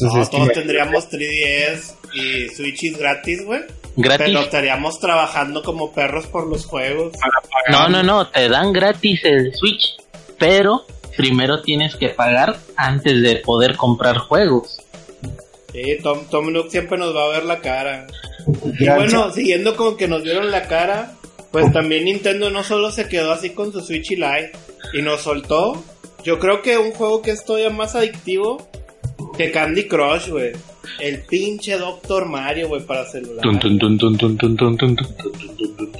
[0.00, 3.62] No, todos tendríamos 3DS y Switches gratis, güey.
[3.96, 4.26] Gratis.
[4.26, 7.12] Pero estaríamos trabajando como perros por los juegos.
[7.70, 9.96] No, no, no, te dan gratis el Switch,
[10.38, 10.84] pero
[11.16, 14.80] primero tienes que pagar antes de poder comprar juegos.
[15.72, 18.06] Sí, Tom, Tom Nook siempre nos va a ver la cara.
[18.78, 21.14] Y bueno, siguiendo con que nos vieron la cara,
[21.50, 24.52] pues también Nintendo no solo se quedó así con su Switch y Lite
[24.92, 25.82] y nos soltó.
[26.24, 28.68] Yo creo que un juego que es todavía más adictivo
[29.36, 30.52] que Candy Crush, güey.
[31.00, 33.42] El pinche Doctor Mario, güey, para celular.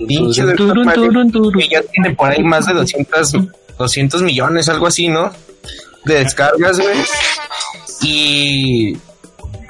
[0.06, 1.10] Pinche Doctor Mario.
[1.58, 3.32] Que ya tiene por ahí más de 200,
[3.78, 5.32] 200 millones, algo así, ¿no?
[6.04, 6.98] De descargas, güey.
[8.02, 8.92] Y.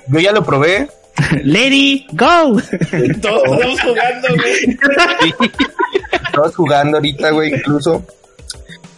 [0.09, 0.89] Yo ya lo probé.
[1.45, 2.61] Lady, go.
[3.23, 4.77] Todos jugando, güey.
[6.35, 8.05] Todos jugando ahorita, güey, incluso.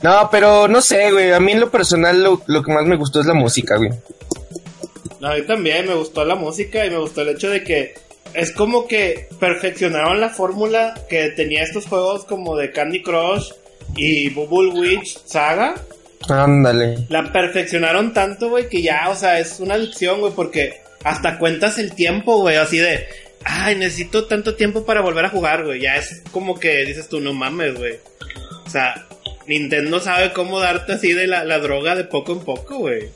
[0.03, 1.32] No, pero no sé, güey.
[1.32, 3.90] A mí en lo personal lo, lo que más me gustó es la música, güey.
[5.23, 7.95] A mí también me gustó la música y me gustó el hecho de que
[8.35, 13.51] es como que perfeccionaron la fórmula que tenía estos juegos como de Candy Crush
[13.97, 15.75] y Bubble Witch Saga.
[16.29, 17.07] Ándale.
[17.09, 21.79] La perfeccionaron tanto, güey, que ya, o sea, es una adicción, güey, porque hasta cuentas
[21.79, 23.07] el tiempo, güey, así de,
[23.45, 25.81] ay, necesito tanto tiempo para volver a jugar, güey.
[25.81, 27.95] Ya es como que dices tú, no mames, güey.
[28.67, 29.07] O sea,
[29.47, 33.09] Nintendo sabe cómo darte así de la, la droga de poco en poco, güey.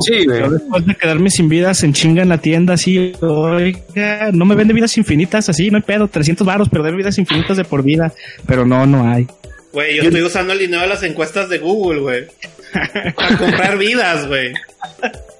[0.00, 0.40] Sí, güey.
[0.40, 4.54] Yo después de quedarme sin vidas en chinga en la tienda, así, oiga, no me
[4.54, 7.82] vende vidas infinitas, así, no hay pedo, 300 varos, pero debe vidas infinitas de por
[7.82, 8.12] vida.
[8.46, 9.26] Pero no, no hay.
[9.72, 12.24] Güey, yo estoy usando el dinero de las encuestas de Google, güey.
[13.16, 14.52] Para comprar vidas, güey.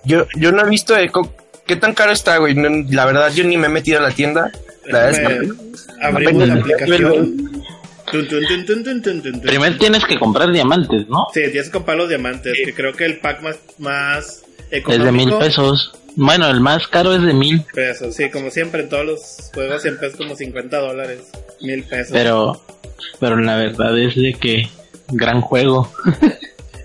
[0.04, 1.32] Yo, yo no he visto de co-
[1.66, 2.54] qué tan caro está, güey.
[2.54, 4.50] No, la verdad, yo ni me he metido a la tienda.
[4.86, 5.64] La verdad es que- Déjame-
[6.02, 7.63] Abrimos la aplicación.
[8.10, 9.40] Tun.
[9.42, 11.26] Primero tienes que comprar diamantes, ¿no?
[11.32, 15.04] Sí, tienes que comprar los diamantes, que creo que el pack más, más Es económico.
[15.04, 15.92] de mil pesos.
[16.16, 18.14] Bueno, el más caro es de mil, pesos.
[18.14, 21.20] Sí, como siempre, en todos los juegos siempre es como 50 dólares,
[21.60, 22.12] mil pesos.
[22.12, 22.62] pero,
[23.18, 24.68] pero la verdad es de que
[25.08, 25.92] gran juego.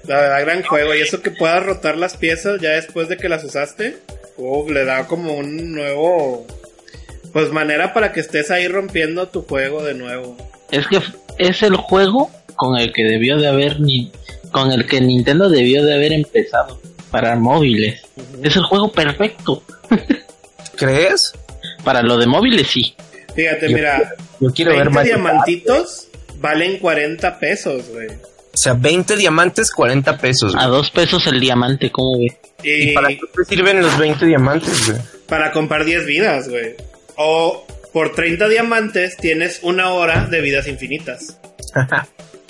[0.07, 0.95] La verdad, gran juego.
[0.95, 3.95] Y eso que puedas rotar las piezas ya después de que las usaste,
[4.37, 6.47] uf, le da como un nuevo.
[7.31, 10.35] Pues manera para que estés ahí rompiendo tu juego de nuevo.
[10.71, 11.01] Es que
[11.37, 14.11] es el juego con el que debió de haber ni
[14.51, 16.79] con el que Nintendo debió de haber empezado
[17.11, 18.01] para móviles.
[18.43, 19.63] Es el juego perfecto.
[20.75, 21.33] ¿Crees?
[21.83, 22.95] Para lo de móviles sí.
[23.35, 25.03] Fíjate, Yo- mira, Yo quiero ver 20 más.
[25.05, 26.07] diamantitos
[26.39, 28.07] valen 40 pesos, güey.
[28.51, 30.55] O sea, 20 diamantes, 40 pesos.
[30.55, 30.77] A güey.
[30.77, 32.37] dos pesos el diamante, ¿cómo ve?
[32.63, 34.99] Y ¿Y para qué te sirven los 20 diamantes, güey?
[35.27, 36.75] para comprar 10 vidas, güey.
[37.15, 41.39] O por 30 diamantes tienes una hora de vidas infinitas.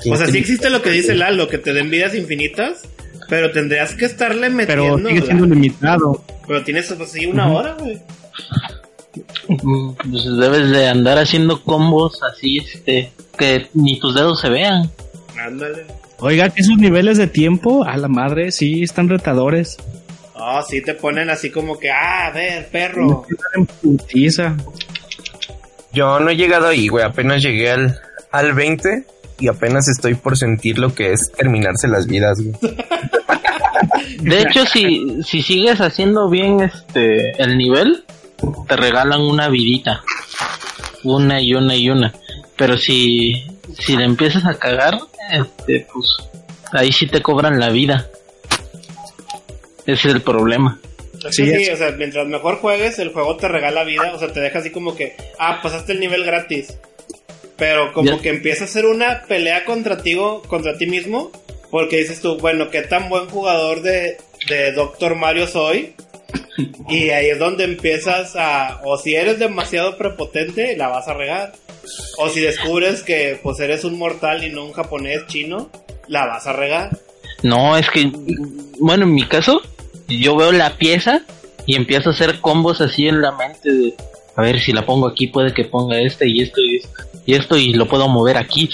[0.09, 2.83] O sea, sí existe lo que dice Lalo, que te den vidas infinitas,
[3.27, 5.09] pero tendrías que estarle Pero metiendo.
[5.09, 6.23] sigue la- siendo limitado.
[6.47, 7.99] pero tienes pues, sí, una hora, güey.
[9.49, 14.89] Mm, Pues debes de andar haciendo combos así, este, que ni tus dedos se vean.
[15.37, 15.83] Ándale.
[16.19, 19.75] Oiga, que esos niveles de tiempo, a la madre, sí, están retadores.
[20.35, 23.25] Oh, sí te ponen así como que, ah, a ver, perro.
[23.81, 24.55] Putiza.
[25.91, 27.03] Yo no he llegado ahí, güey.
[27.03, 27.99] Apenas llegué al,
[28.31, 29.05] al 20
[29.39, 32.55] y apenas estoy por sentir lo que es terminarse las vidas, güey.
[34.19, 38.03] De hecho, si, si sigues haciendo bien este el nivel,
[38.67, 40.03] te regalan una vidita.
[41.03, 42.13] Una y una y una.
[42.57, 43.45] Pero si,
[43.77, 44.99] si le empiezas a cagar,
[45.31, 46.17] este, pues
[46.73, 48.07] ahí sí te cobran la vida.
[49.85, 50.77] Ese es el problema.
[51.31, 54.31] Sí, sí, es- o sea, mientras mejor juegues, el juego te regala vida, o sea,
[54.31, 56.77] te deja así como que, ah, pasaste el nivel gratis.
[57.57, 60.17] Pero como que empieza a ser una pelea contra ti,
[60.47, 61.31] contra ti mismo,
[61.69, 64.17] porque dices tú, bueno, qué tan buen jugador de,
[64.47, 65.93] de Doctor Mario soy.
[66.89, 71.53] Y ahí es donde empiezas a, o si eres demasiado prepotente, la vas a regar.
[72.17, 75.69] O si descubres que pues eres un mortal y no un japonés chino,
[76.07, 76.97] la vas a regar.
[77.43, 78.11] No, es que,
[78.79, 79.61] bueno, en mi caso,
[80.09, 81.21] yo veo la pieza
[81.65, 83.95] y empiezo a hacer combos así en la mente de,
[84.35, 86.89] a ver si la pongo aquí puede que ponga este y esto y esto
[87.25, 88.69] y esto y lo puedo mover aquí.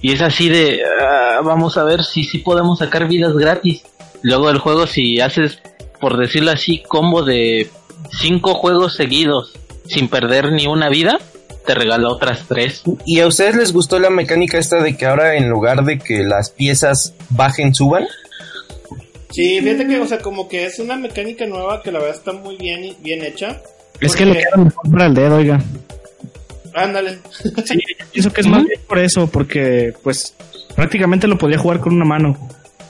[0.00, 3.82] Y es así de, ah, vamos a ver si sí podemos sacar vidas gratis.
[4.22, 5.58] Luego del juego, si haces,
[6.00, 7.68] por decirlo así, combo de
[8.18, 9.52] cinco juegos seguidos
[9.86, 11.18] sin perder ni una vida,
[11.66, 12.82] te regala otras tres.
[13.04, 16.24] ¿Y a ustedes les gustó la mecánica esta de que ahora en lugar de que
[16.24, 18.06] las piezas bajen, suban?
[19.30, 22.32] Sí, fíjate que, o sea, como que es una mecánica nueva que la verdad está
[22.32, 23.60] muy bien, bien hecha.
[24.00, 25.62] Es que Porque- queda mejor para el dedo, oiga.
[26.74, 27.18] Ándale.
[27.64, 30.34] Sí, yo pienso que es más bien por eso, porque pues
[30.74, 32.36] prácticamente lo podía jugar con una mano.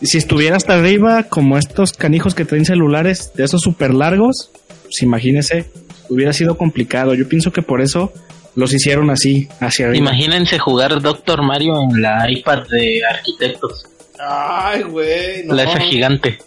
[0.01, 4.51] Y si estuviera hasta arriba, como estos canijos que traen celulares de esos súper largos,
[4.85, 5.71] pues imagínese,
[6.09, 7.15] hubiera sido complicado.
[7.15, 8.13] Yo pienso que por eso
[8.55, 9.99] los hicieron así, hacia arriba.
[10.11, 13.85] Imagínense jugar Doctor Mario en la iPad de arquitectos,
[14.21, 15.45] Ay, güey.
[15.45, 15.55] No.
[15.55, 16.39] la esa gigante.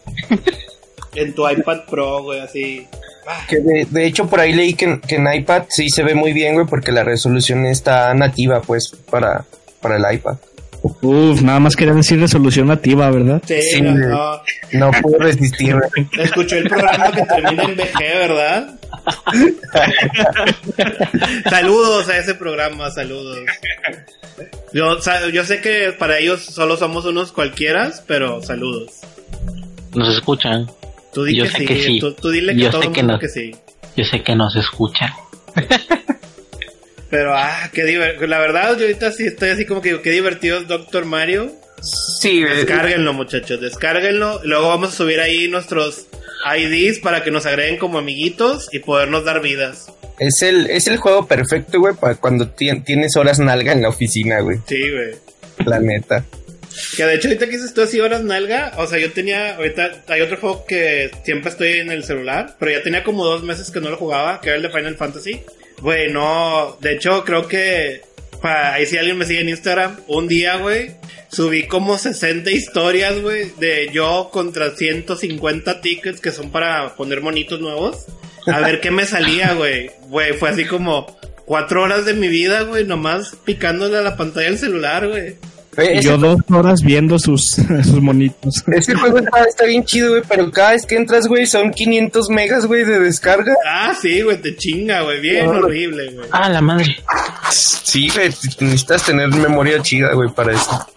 [1.16, 2.88] En tu iPad Pro, güey, así.
[3.48, 6.34] Que de, de hecho por ahí leí que, que en iPad sí se ve muy
[6.34, 9.46] bien, güey, porque la resolución está nativa, pues, para,
[9.82, 10.38] para el iPad.
[10.84, 13.42] Uf, nada más quería decir resolución nativa, ¿verdad?
[13.46, 14.42] Sí, Sí, no, no.
[14.74, 16.08] No puedo resistir, güey.
[16.20, 18.80] Escuché el programa que termina en VG, ¿verdad?
[21.50, 23.40] saludos a ese programa, saludos.
[24.74, 24.98] Yo,
[25.32, 29.00] yo sé que para ellos solo somos unos cualquieras, pero saludos.
[29.94, 30.70] Nos escuchan.
[31.14, 32.00] Tú di Yo que, sé sí, que sí.
[32.00, 33.56] Tú, tú dile que Yo todo sé el que que sí.
[33.96, 35.12] Yo sé que nos escuchan.
[37.14, 38.26] Pero, ah, qué divertido.
[38.26, 41.52] La verdad, yo ahorita sí estoy así como que digo, qué divertido es Doctor Mario.
[41.80, 44.42] Sí, eh, Descárguenlo, muchachos, descárguenlo.
[44.44, 46.08] Luego vamos a subir ahí nuestros
[46.58, 49.92] IDs para que nos agreguen como amiguitos y podernos dar vidas.
[50.18, 53.90] es el, es el juego perfecto, güey, para cuando ti- tienes horas nalga en la
[53.90, 54.58] oficina, güey.
[54.68, 55.12] Sí, güey.
[55.68, 56.26] La neta.
[56.98, 60.02] Que de hecho ahorita que dices tú así horas nalga, o sea, yo tenía, ahorita
[60.08, 63.70] hay otro juego que siempre estoy en el celular, pero ya tenía como dos meses
[63.70, 65.44] que no lo jugaba, que era el de Final Fantasy.
[65.84, 68.04] Güey, no, de hecho creo que,
[68.42, 70.92] ahí si alguien me sigue en Instagram, un día, güey,
[71.30, 77.60] subí como 60 historias, güey, de yo contra 150 tickets que son para poner monitos
[77.60, 78.06] nuevos.
[78.48, 79.92] A ver qué me salía, güey.
[80.08, 84.48] Güey, fue así como cuatro horas de mi vida, güey, nomás picándole a la pantalla
[84.48, 85.36] del celular, güey.
[85.78, 87.52] Eh, Y yo dos horas viendo sus,
[87.84, 88.64] sus monitos.
[88.72, 92.30] ese juego está, está bien chido, güey, pero cada vez que entras, güey, son 500
[92.30, 93.54] megas, güey, de descarga.
[93.66, 95.20] Ah, sí, güey, te chinga, güey.
[95.22, 96.28] Bien No, horrible, güey.
[96.32, 96.96] Ah, la madre.
[97.52, 98.28] Sí, güey,
[98.60, 100.88] necesitas tener memoria chida, güey, para eso.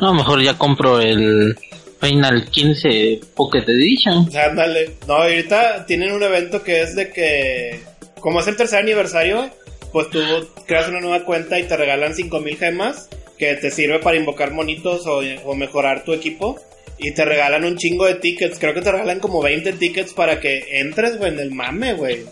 [0.00, 1.56] No, mejor ya compro el
[2.00, 4.28] Final 15 Pocket Edition.
[4.36, 4.96] Ándale.
[5.06, 7.80] No, ahorita tienen un evento que es de que,
[8.20, 9.48] como es el tercer aniversario,
[9.92, 10.18] pues tú
[10.66, 13.08] creas una nueva cuenta y te regalan 5000 gemas
[13.38, 16.58] que te sirve para invocar monitos o, o mejorar tu equipo.
[16.98, 18.58] Y te regalan un chingo de tickets.
[18.58, 22.24] Creo que te regalan como 20 tickets para que entres, güey, en el mame, güey.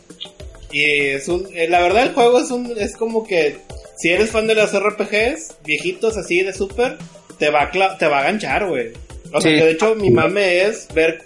[0.71, 1.49] Y es un.
[1.55, 2.73] eh, la verdad, el juego es un.
[2.79, 3.57] Es como que.
[3.97, 6.97] Si eres fan de los RPGs, viejitos así de super,
[7.39, 8.93] te va a, cla- te va a ganchar, güey.
[9.33, 9.59] O sea, Sí.
[9.59, 11.23] que de hecho, mi mame es ver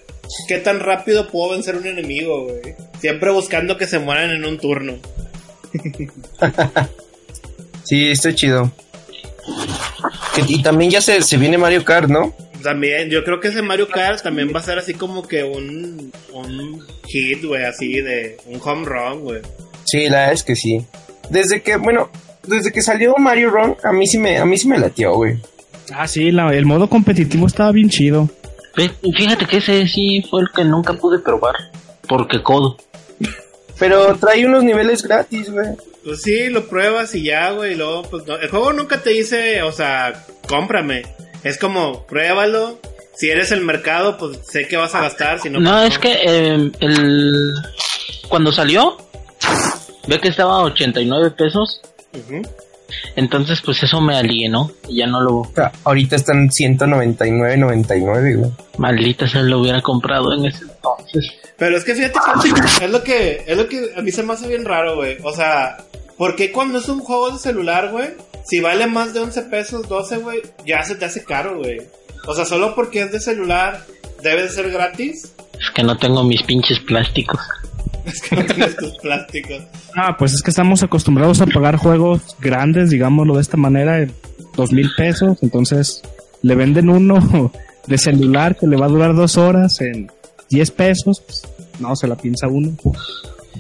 [0.48, 2.74] qué tan rápido puedo vencer un enemigo, güey.
[3.00, 4.96] Siempre buscando que se mueran en un turno.
[7.84, 8.72] Sí, está chido.
[10.48, 12.34] Y también ya se, se viene Mario Kart, ¿no?
[12.62, 16.10] También, yo creo que ese Mario Kart también va a ser así como que un,
[16.32, 19.42] un hit, güey, así de un home run, güey.
[19.84, 20.84] Sí, la verdad es que sí.
[21.30, 22.10] Desde que, bueno,
[22.46, 25.36] desde que salió Mario Run, a mí sí me, a mí sí me latió, güey.
[25.92, 28.28] Ah, sí, la- el modo competitivo estaba bien chido.
[29.16, 31.54] Fíjate que ese sí fue el que nunca pude probar.
[32.08, 32.76] Porque codo.
[33.78, 35.68] Pero trae unos niveles gratis, güey.
[36.04, 38.36] Pues sí, lo pruebas y ya, güey, y luego, pues no.
[38.36, 41.02] El juego nunca te dice, o sea, cómprame.
[41.42, 42.78] Es como, pruébalo.
[43.16, 45.60] Si eres el mercado, pues sé que vas a gastar, si no...
[45.60, 47.54] No, pues es que eh, el
[48.28, 48.96] cuando salió
[50.08, 51.80] ve que estaba a 89 pesos,
[52.12, 52.42] Ujú.
[53.16, 58.50] Entonces pues eso me alienó y ya no lo O sea, ahorita están 199.99, güey.
[58.78, 61.32] maldita se lo hubiera comprado en ese entonces.
[61.56, 64.32] Pero es que fíjate que es lo que, es lo que a mí se me
[64.32, 65.18] hace bien raro, güey.
[65.22, 65.76] O sea,
[66.16, 68.08] ¿por qué cuando es un juego de celular, güey?
[68.44, 71.78] Si vale más de 11 pesos, 12, güey, ya se te hace caro, güey.
[72.26, 73.84] O sea, solo porque es de celular,
[74.22, 75.32] debe de ser gratis.
[75.60, 77.40] Es que no tengo mis pinches plásticos.
[78.12, 79.62] Es que no tienes tus plásticos.
[79.96, 84.12] Ah, pues es que estamos acostumbrados a pagar juegos grandes, digámoslo de esta manera, en
[84.56, 85.38] dos mil pesos.
[85.42, 86.02] Entonces
[86.42, 87.50] le venden uno
[87.86, 90.10] de celular que le va a durar dos horas en
[90.50, 91.20] 10 pesos.
[91.20, 91.42] pues,
[91.80, 92.72] no, se la piensa uno.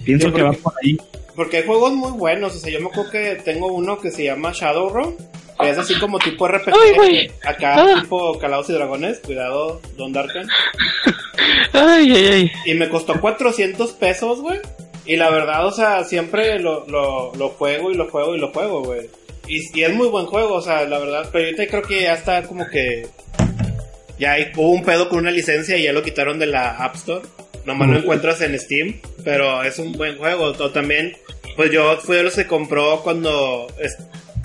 [0.04, 0.98] Pienso Sí, que va por ahí.
[1.34, 2.54] Porque hay juegos muy buenos.
[2.54, 5.14] O sea, yo me acuerdo que tengo uno que se llama Shadowrun.
[5.60, 6.74] Que es así como tipo RPG.
[7.00, 7.30] Ay.
[7.44, 8.00] Acá, Ah.
[8.02, 9.20] tipo Calados y Dragones.
[9.20, 10.48] Cuidado, Don Darken.
[11.72, 12.52] Ay, ay, ay.
[12.64, 14.60] Y me costó 400 pesos, güey.
[15.06, 18.52] Y la verdad, o sea, siempre lo, lo, lo juego y lo juego y lo
[18.52, 19.08] juego, güey.
[19.48, 21.28] Y, y es muy buen juego, o sea, la verdad.
[21.32, 23.06] Pero ahorita creo que ya está como que.
[24.18, 26.94] Ya hay, hubo un pedo con una licencia y ya lo quitaron de la App
[26.94, 27.26] Store.
[27.66, 29.00] Nomás lo encuentras en Steam.
[29.24, 30.44] Pero es un buen juego.
[30.58, 31.16] O también,
[31.56, 33.66] pues yo fui de los que compró cuando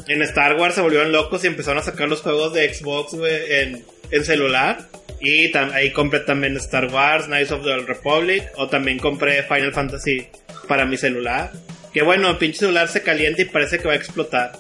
[0.10, 3.34] en Star Wars se volvieron locos y empezaron a sacar los juegos de Xbox, güey,
[3.50, 4.88] en, en celular.
[5.22, 8.44] Y ahí compré también Star Wars, Knights of the Republic.
[8.56, 10.28] O también compré Final Fantasy
[10.68, 11.52] para mi celular.
[11.94, 14.54] Que bueno, el pinche celular se calienta y parece que va a explotar.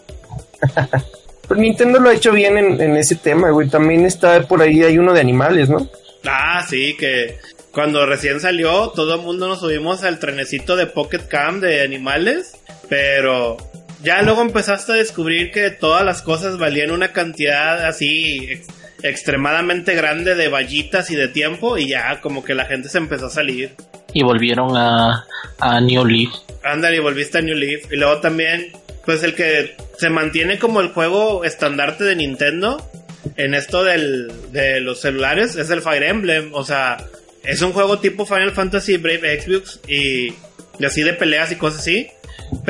[1.49, 3.67] Pues Nintendo lo ha hecho bien en, en ese tema, güey.
[3.67, 5.89] También está por ahí, hay uno de animales, ¿no?
[6.23, 7.39] Ah, sí, que
[7.71, 12.55] cuando recién salió, todo el mundo nos subimos al trenecito de Pocket Cam de animales.
[12.87, 13.57] Pero
[14.03, 18.67] ya luego empezaste a descubrir que todas las cosas valían una cantidad así ex-
[19.03, 21.77] extremadamente grande de vallitas y de tiempo.
[21.77, 23.71] Y ya como que la gente se empezó a salir.
[24.13, 25.25] Y volvieron a,
[25.59, 26.29] a New Leaf.
[26.63, 27.91] Ándale, y volviste a New Leaf.
[27.91, 28.71] Y luego también,
[29.05, 32.89] pues el que se mantiene como el juego estandarte de Nintendo
[33.35, 36.51] en esto del, de los celulares es el Fire Emblem.
[36.53, 36.97] O sea,
[37.43, 40.33] es un juego tipo Final Fantasy Brave Xbox y,
[40.79, 42.07] y así de peleas y cosas así.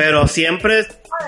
[0.00, 0.86] Pero siempre,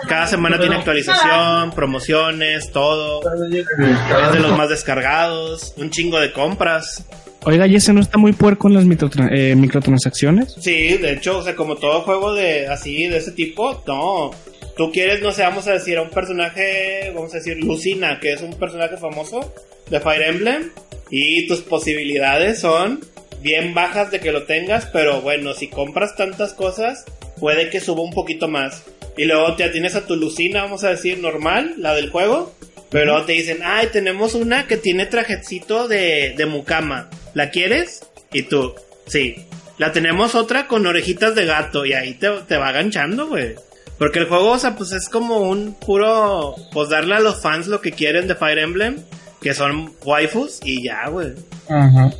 [0.08, 3.20] cada semana tiene actualización, promociones, todo.
[3.20, 7.06] Es de los más descargados, un chingo de compras.
[7.44, 8.84] Oiga, ¿y ese no está muy puerco en las
[9.30, 10.54] eh, microtransacciones?
[10.58, 14.30] Sí, de hecho, o sea, como todo juego de así, de ese tipo, no.
[14.74, 18.32] Tú quieres, no sé, vamos a decir a un personaje, vamos a decir Lucina, que
[18.32, 19.52] es un personaje famoso.
[19.90, 20.70] de Fire Emblem
[21.10, 23.00] y tus posibilidades son
[23.42, 27.04] bien bajas de que lo tengas, pero bueno, si compras tantas cosas,
[27.38, 28.84] puede que suba un poquito más.
[29.16, 32.54] Y luego te tienes a tu Lucina, vamos a decir, normal, la del juego.
[32.90, 37.08] Pero luego te dicen, ay, tenemos una que tiene trajecito de, de mucama.
[37.34, 38.06] ¿La quieres?
[38.32, 38.74] Y tú,
[39.06, 39.46] sí.
[39.78, 43.54] La tenemos otra con orejitas de gato y ahí te, te va ganchando, güey.
[43.98, 47.66] Porque el juego, o sea, pues es como un puro, pues darle a los fans
[47.66, 48.96] lo que quieren de Fire Emblem,
[49.40, 51.32] que son waifus y ya, güey.
[51.68, 52.10] Ajá.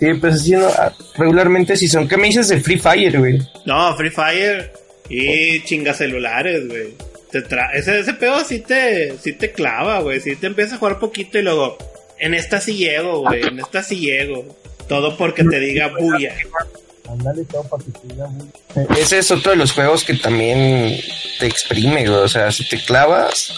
[0.00, 2.08] Sí, pues así, no, ah, regularmente si son.
[2.08, 3.38] ¿Qué me dices de Free Fire, güey?
[3.66, 4.72] No, Free Fire
[5.10, 6.94] y chingas celulares, güey.
[7.30, 10.20] Te tra ese, ese pedo sí te, sí te clava, güey.
[10.20, 11.76] Sí te empieza a jugar poquito y luego,
[12.18, 13.42] en esta sí llego, güey.
[13.42, 14.56] En esta sí llego.
[14.88, 16.34] Todo porque te diga bulla.
[18.98, 20.98] Ese es otro de los juegos que también
[21.38, 22.20] te exprime, güey.
[22.20, 23.52] O sea, si te clavas,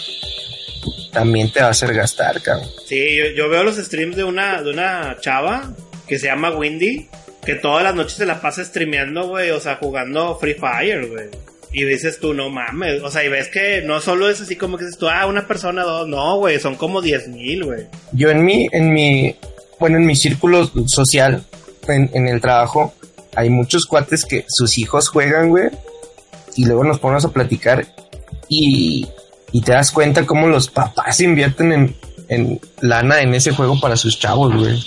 [1.13, 2.69] también te va a hacer gastar, cabrón.
[2.85, 5.73] Sí, yo, yo veo los streams de una, de una chava
[6.07, 7.07] que se llama Windy,
[7.45, 11.29] que todas las noches se la pasa streameando, güey, o sea, jugando Free Fire, güey.
[11.71, 14.77] Y dices tú, no mames, o sea, y ves que no solo es así como
[14.77, 17.87] que dices tú, ah, una persona, dos, no, güey, son como 10 mil, güey.
[18.11, 19.35] Yo en mi, en mi,
[19.79, 21.43] bueno, en mi círculo social,
[21.87, 22.93] en, en el trabajo,
[23.35, 25.69] hay muchos cuates que sus hijos juegan, güey,
[26.55, 27.87] y luego nos ponemos a platicar
[28.47, 29.07] y,
[29.51, 31.95] y te das cuenta cómo los papás invierten en,
[32.29, 34.79] en lana en ese juego para sus chavos, güey.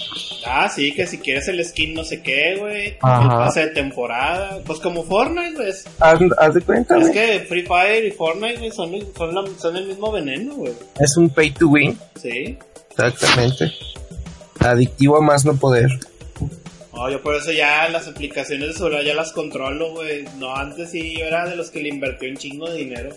[0.49, 2.86] Ah, sí, que si quieres el skin no sé qué, güey.
[2.86, 4.61] El pase de temporada.
[4.64, 5.70] Pues como Fortnite, güey.
[6.01, 9.44] Haz, haz de cuenta, es que Free Fire y Fortnite, güey, son, el- son, la-
[9.59, 10.72] son el mismo veneno, güey.
[11.01, 12.57] Es un pay to win, Sí.
[12.90, 13.72] exactamente.
[14.61, 15.88] Adictivo a más no poder.
[16.94, 20.24] No, yo por eso ya las aplicaciones de celular ya las controlo, güey.
[20.38, 23.11] No, antes sí yo era de los que le invertí un chingo de dinero.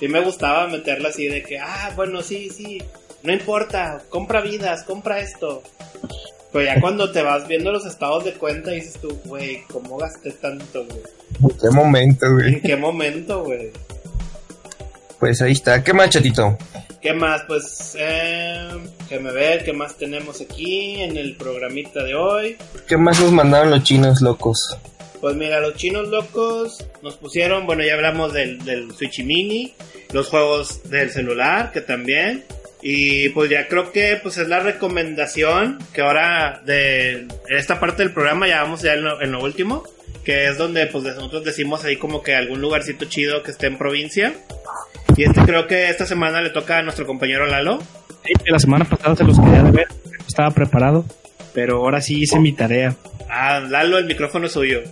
[0.00, 2.82] Sí me gustaba meterla así de que, ah, bueno, sí, sí,
[3.22, 5.62] no importa, compra vidas, compra esto.
[6.52, 10.32] Pero ya cuando te vas viendo los estados de cuenta dices tú, güey, ¿cómo gasté
[10.32, 11.02] tanto, güey?
[11.42, 12.54] ¿En qué momento, güey?
[12.54, 13.70] ¿En qué momento, güey?
[15.20, 15.84] Pues ahí está.
[15.84, 16.56] ¿Qué más, chatito?
[17.00, 17.42] ¿Qué más?
[17.46, 18.68] Pues, eh,
[19.08, 22.56] déjame ver qué más tenemos aquí en el programita de hoy.
[22.88, 24.76] ¿Qué más nos mandaron los chinos locos?
[25.20, 29.74] Pues mira, los chinos locos nos pusieron, bueno, ya hablamos del, del Switch Mini,
[30.12, 32.44] los juegos del celular, que también.
[32.82, 38.12] Y pues ya creo que pues es la recomendación que ahora de esta parte del
[38.12, 39.84] programa ya vamos ya en lo, en lo último,
[40.24, 43.76] que es donde pues nosotros decimos ahí como que algún lugarcito chido que esté en
[43.76, 44.32] provincia.
[45.16, 47.80] Y este creo que esta semana le toca a nuestro compañero Lalo.
[48.24, 49.88] Sí, la semana pasada se los quería ver,
[50.26, 51.04] estaba preparado,
[51.52, 52.96] pero ahora sí hice mi tarea.
[53.28, 54.82] Ah, Lalo, el micrófono es suyo.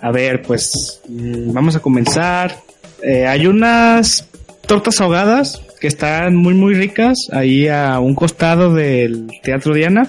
[0.00, 2.56] A ver, pues mm, vamos a comenzar.
[3.02, 4.28] Eh, hay unas
[4.66, 10.08] tortas ahogadas que están muy muy ricas ahí a un costado del Teatro Diana.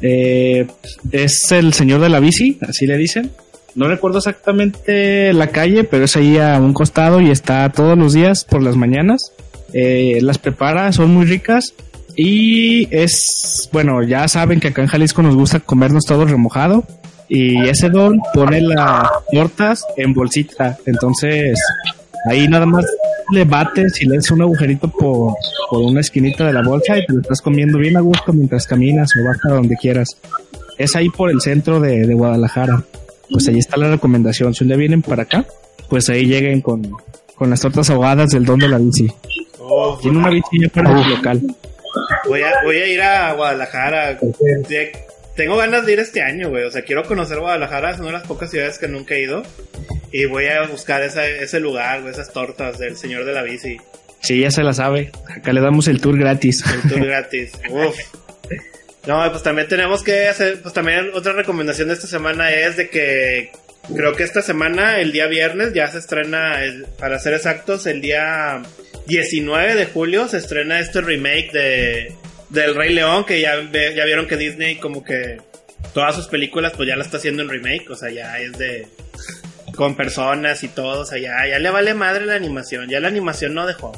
[0.00, 0.66] Eh,
[1.12, 3.30] es el señor de la bici, así le dicen.
[3.74, 8.12] No recuerdo exactamente la calle, pero es ahí a un costado y está todos los
[8.12, 9.32] días por las mañanas.
[9.72, 11.74] Eh, las prepara, son muy ricas.
[12.16, 16.84] Y es, bueno, ya saben que acá en Jalisco nos gusta comernos todo remojado.
[17.28, 20.78] Y ese don pone las tortas en bolsita.
[20.86, 21.58] Entonces,
[22.28, 22.84] ahí nada más
[23.30, 25.34] le bates y le haces un agujerito por,
[25.70, 28.66] por una esquinita de la bolsa y te lo estás comiendo bien a gusto mientras
[28.66, 30.16] caminas o vas a donde quieras.
[30.78, 32.82] Es ahí por el centro de, de Guadalajara.
[33.30, 34.54] Pues ahí está la recomendación.
[34.54, 35.44] Si un día vienen para acá,
[35.88, 36.82] pues ahí lleguen con,
[37.34, 39.10] con las tortas ahogadas del don de la bici.
[39.58, 41.40] Oh, Tiene una bici ya para el local.
[42.28, 44.18] Voy a, voy a ir a Guadalajara.
[45.36, 46.64] Tengo ganas de ir este año, güey.
[46.64, 47.90] O sea, quiero conocer Guadalajara.
[47.90, 49.42] Es una de las pocas ciudades que nunca he ido.
[50.12, 53.78] Y voy a buscar esa- ese lugar, güey, esas tortas del señor de la bici.
[54.20, 55.10] Sí, ya se la sabe.
[55.28, 56.64] Acá le damos el tour gratis.
[56.72, 57.52] El tour gratis.
[57.68, 57.96] Uf.
[59.06, 62.88] No, pues también tenemos que hacer, pues también otra recomendación de esta semana es de
[62.88, 63.50] que
[63.94, 68.00] creo que esta semana, el día viernes, ya se estrena, el- para ser exactos, el
[68.00, 68.62] día
[69.06, 72.12] 19 de julio se estrena este remake de
[72.54, 75.38] del Rey León, que ya, ya vieron que Disney como que
[75.92, 78.86] todas sus películas pues ya la está haciendo en remake, o sea, ya es de
[79.76, 83.08] con personas y todo, o sea, ya, ya le vale madre la animación, ya la
[83.08, 83.92] animación no dejó.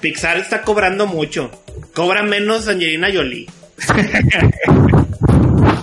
[0.00, 1.50] Pixar está cobrando mucho.
[1.94, 3.46] Cobra menos Angelina Jolie.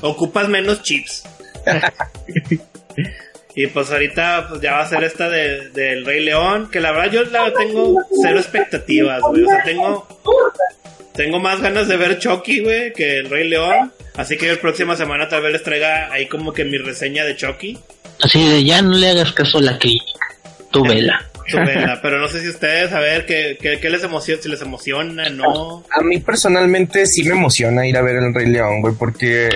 [0.02, 1.24] Ocupas menos chips.
[3.56, 6.92] y pues ahorita pues ya va a ser esta de- del Rey León, que la
[6.92, 9.44] verdad yo la tengo cero expectativas, güey.
[9.44, 10.08] O sea, tengo
[11.16, 13.92] tengo más ganas de ver Chucky, güey, que el Rey León.
[14.16, 17.36] Así que la próxima semana tal vez les traiga ahí como que mi reseña de
[17.36, 17.78] Chucky.
[18.22, 20.20] Así de ya no le hagas caso a la crítica.
[20.72, 21.30] Tú vela.
[21.48, 22.00] su vela.
[22.02, 24.42] Pero no sé si ustedes, a ver, ¿qué, qué, qué les emociona?
[24.42, 25.84] Si les emociona, ¿no?
[25.92, 29.50] A mí personalmente sí me emociona ir a ver El Rey León, güey, porque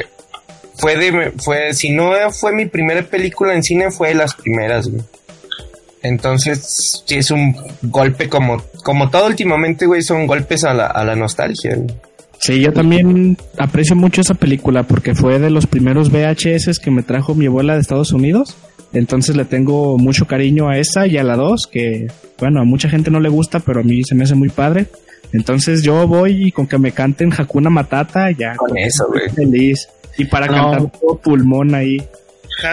[0.75, 4.87] fue de, fue, si no fue mi primera película en cine, fue de las primeras,
[4.87, 5.03] güey.
[6.03, 11.03] Entonces, sí es un golpe como, como todo últimamente, güey, son golpes a la, a
[11.03, 11.87] la nostalgia, güey.
[12.41, 17.03] Sí, yo también aprecio mucho esa película porque fue de los primeros VHS que me
[17.03, 18.55] trajo mi abuela de Estados Unidos.
[18.93, 22.07] Entonces le tengo mucho cariño a esa y a la dos, que
[22.39, 24.85] bueno, a mucha gente no le gusta, pero a mí se me hace muy padre.
[25.33, 28.55] Entonces yo voy y con que me canten Hakuna Matata, ya.
[28.55, 29.25] Con eso, güey.
[29.27, 29.89] estoy Feliz.
[30.17, 30.53] Y para No.
[30.53, 31.97] cantar todo pulmón ahí.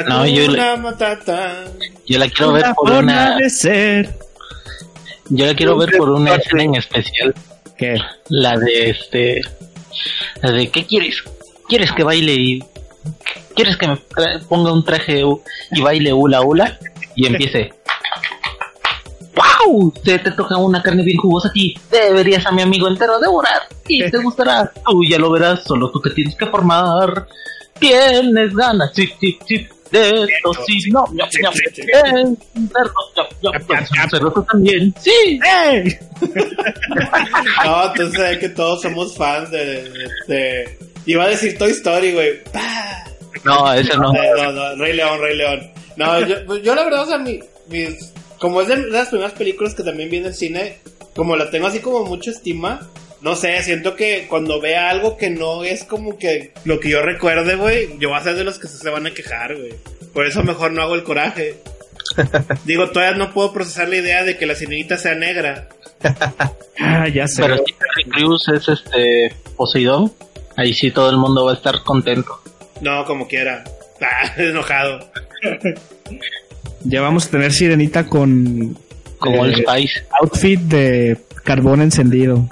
[0.09, 1.65] No, yo Hakuna Matata.
[2.07, 4.19] Yo la quiero ver por una, de ser.
[5.29, 7.35] yo la quiero ver por una escena en especial.
[7.77, 7.97] ¿Qué?
[8.29, 9.43] La de este,
[10.43, 11.23] la de ¿qué quieres?
[11.69, 12.65] ¿Quieres que baile y
[13.55, 13.99] quieres que me
[14.49, 15.23] ponga un traje
[15.73, 16.79] y baile hula hula
[17.15, 17.73] y empiece?
[19.35, 19.93] ¡Wow!
[20.03, 21.79] Te, te toca una carne bien jugosa aquí.
[21.91, 23.63] Deberías a mi amigo entero devorar.
[23.87, 24.73] Y te gustará.
[24.87, 25.65] Tú ya lo verás.
[25.65, 27.27] Solo tú que tienes que formar.
[27.79, 28.93] Tienes ganas.
[28.95, 29.69] Sí, sí, sí.
[29.91, 30.91] De esto, sí.
[30.91, 31.05] No.
[31.07, 31.13] Es
[33.91, 34.95] un cerdo tú también.
[35.01, 35.41] Sí.
[37.65, 42.13] No, entonces hay que todos somos fans de, de, de- Iba a decir Toy Story,
[42.15, 42.43] güey.
[42.53, 43.05] ¡Pah!
[43.45, 44.13] No, eso no.
[44.13, 45.71] No, no, no, Rey León, Rey León.
[45.97, 49.75] No, yo, yo la verdad, o sea, mi, mis, como es de las primeras películas
[49.75, 50.79] que también vi en el cine,
[51.15, 52.89] como la tengo así como mucha estima,
[53.23, 57.03] no sé, siento que cuando vea algo que no es como que lo que yo
[57.03, 59.75] recuerde, güey, yo voy a ser de los que se van a quejar, güey.
[60.13, 61.57] Por eso mejor no hago el coraje.
[62.65, 65.69] Digo, todavía no puedo procesar la idea de que la sirenita sea negra.
[66.79, 67.43] Ah, ya sé.
[67.43, 70.13] Pero si Terry Crews es este Poseidón,
[70.57, 72.41] ahí sí todo el mundo va a estar contento.
[72.81, 73.65] No, como quiera.
[74.01, 75.11] Ah, enojado.
[76.85, 78.79] Ya vamos a tener sirenita con
[79.19, 80.05] Como Eh, el Spice.
[80.21, 82.49] outfit de carbón encendido.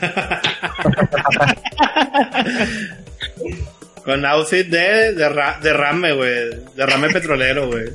[4.04, 6.50] Con outfit de derra- derrame, güey.
[6.74, 7.90] Derrame petrolero, güey.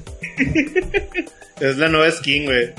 [1.60, 2.72] Es la nueva skin, güey.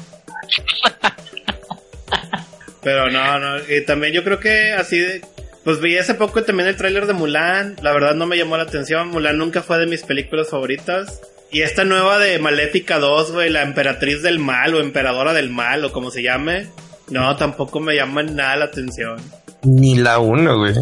[2.83, 3.59] Pero no, no.
[3.69, 5.21] Y también yo creo que así de...
[5.65, 7.77] Pues vi hace poco también el tráiler de Mulan.
[7.83, 9.09] La verdad no me llamó la atención.
[9.09, 11.21] Mulan nunca fue de mis películas favoritas.
[11.51, 15.85] Y esta nueva de Maléfica 2, güey, la emperatriz del mal o emperadora del mal
[15.85, 16.69] o como se llame.
[17.11, 19.17] No, tampoco me llama nada la atención.
[19.63, 20.75] Ni la uno, güey.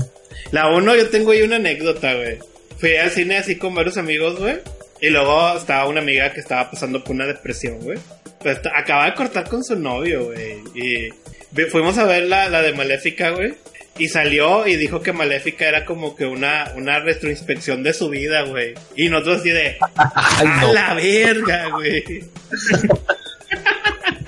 [0.51, 2.39] La uno, yo tengo ahí una anécdota, güey.
[2.79, 4.59] Fui al cine así con varios amigos, güey.
[5.01, 7.99] Y luego estaba una amiga que estaba pasando por una depresión, güey.
[8.41, 10.59] Pues acaba de cortar con su novio, güey.
[10.75, 13.55] Y fuimos a ver la, la de Maléfica, güey.
[13.99, 18.43] Y salió y dijo que Maléfica era como que una, una retroinspección de su vida,
[18.43, 18.75] güey.
[18.95, 19.77] Y nosotros así de...
[19.97, 20.73] ¡A no.
[20.73, 22.05] la verga, güey!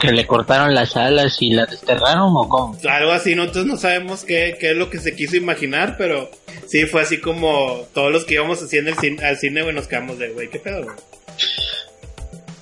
[0.00, 2.76] ¿Que le cortaron las alas y la desterraron o cómo?
[2.88, 6.30] Algo así, nosotros no sabemos qué, qué es lo que se quiso imaginar, pero
[6.66, 9.74] sí fue así como todos los que íbamos así en el cine, al cine, güey,
[9.74, 10.96] nos quedamos de, güey, ¿qué pedo, güey?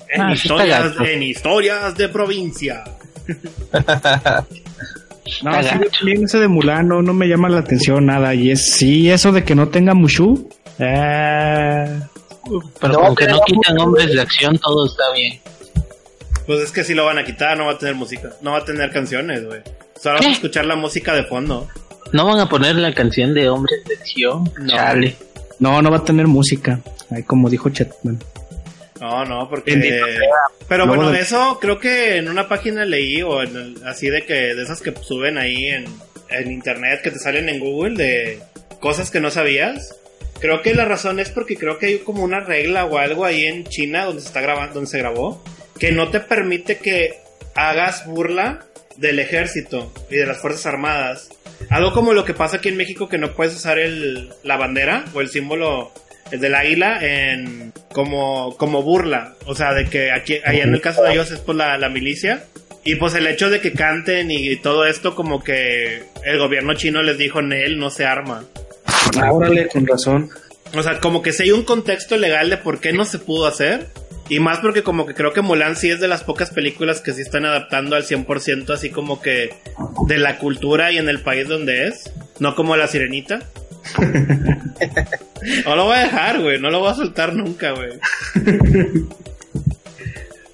[0.09, 2.85] En, Ah, historias, en historias de provincia.
[5.43, 5.51] No,
[5.91, 8.33] también ese de Mulan no, no me llama la atención nada.
[8.33, 10.49] Y es sí, eso de que no tenga Mushu.
[10.79, 12.01] Eh,
[12.81, 15.41] Pero No, con que pero- no quitan hombres de acción, todo está bien.
[16.47, 18.59] Pues es que si lo van a quitar, no va a tener música, no va
[18.59, 19.61] a tener canciones, güey.
[20.01, 21.69] Solo vas a escuchar la música de fondo.
[22.13, 24.51] ¿No van a poner la canción de hombres de acción?
[24.59, 24.69] No.
[24.69, 25.17] Chale.
[25.59, 26.79] no, no va a tener música.
[27.11, 28.19] Ay, como dijo Chetman.
[29.01, 29.73] No, no, porque...
[29.73, 30.07] Bendito
[30.69, 34.25] Pero bueno, de- eso creo que en una página leí, o en el- así de
[34.25, 35.85] que, de esas que suben ahí en,
[36.31, 38.41] en internet, que te salen en Google, de
[38.81, 39.95] cosas que no sabías.
[40.41, 43.45] Creo que la razón es porque creo que hay como una regla o algo ahí
[43.47, 45.43] en China donde se está grabando, donde se grabó,
[45.79, 47.19] que no te permite que
[47.55, 48.65] hagas burla
[48.97, 51.31] del ejército y de las fuerzas armadas.
[51.71, 55.05] Algo como lo que pasa aquí en México que no puedes usar el, la bandera
[55.15, 55.93] o el símbolo
[56.31, 60.81] el del águila en como como burla, o sea, de que aquí allá en el
[60.81, 62.45] caso de ellos es por la, la milicia
[62.85, 67.03] y pues el hecho de que canten y todo esto como que el gobierno chino
[67.03, 68.45] les dijo Nel no se arma.
[69.21, 70.31] Ah, órale, con razón.
[70.73, 73.47] O sea, como que sí hay un contexto legal de por qué no se pudo
[73.47, 73.89] hacer.
[74.29, 77.13] Y más porque como que creo que Mulan sí es de las pocas películas que
[77.13, 79.55] sí están adaptando al 100% así como que
[80.09, 82.13] de la cultura y en el país donde es.
[82.41, 83.41] No como La Sirenita.
[85.65, 86.61] no lo voy a dejar, güey.
[86.61, 87.91] No lo voy a soltar nunca, güey.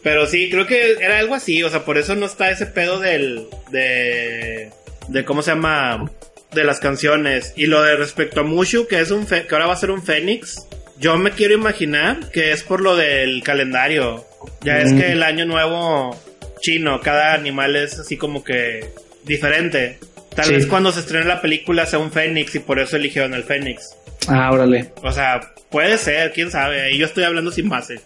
[0.02, 1.62] Pero sí, creo que era algo así.
[1.62, 3.46] O sea, por eso no está ese pedo del...
[3.70, 4.70] De...
[5.08, 6.10] De cómo se llama...
[6.52, 7.52] De las canciones.
[7.56, 9.26] Y lo de respecto a Mushu, que es un...
[9.26, 10.66] fe- que ahora va a ser un Fénix.
[10.98, 14.24] Yo me quiero imaginar que es por lo del calendario.
[14.62, 14.98] Ya es Mm.
[14.98, 16.16] que el año nuevo
[16.60, 18.90] chino, cada animal es así como que
[19.24, 19.98] diferente.
[20.34, 20.52] Tal Sí.
[20.54, 23.96] vez cuando se estrene la película sea un fénix y por eso eligieron el fénix.
[24.28, 24.92] Ah, órale.
[25.02, 25.40] O sea,
[25.70, 26.82] puede ser, quién sabe.
[26.82, 28.00] Ahí yo estoy hablando sin base.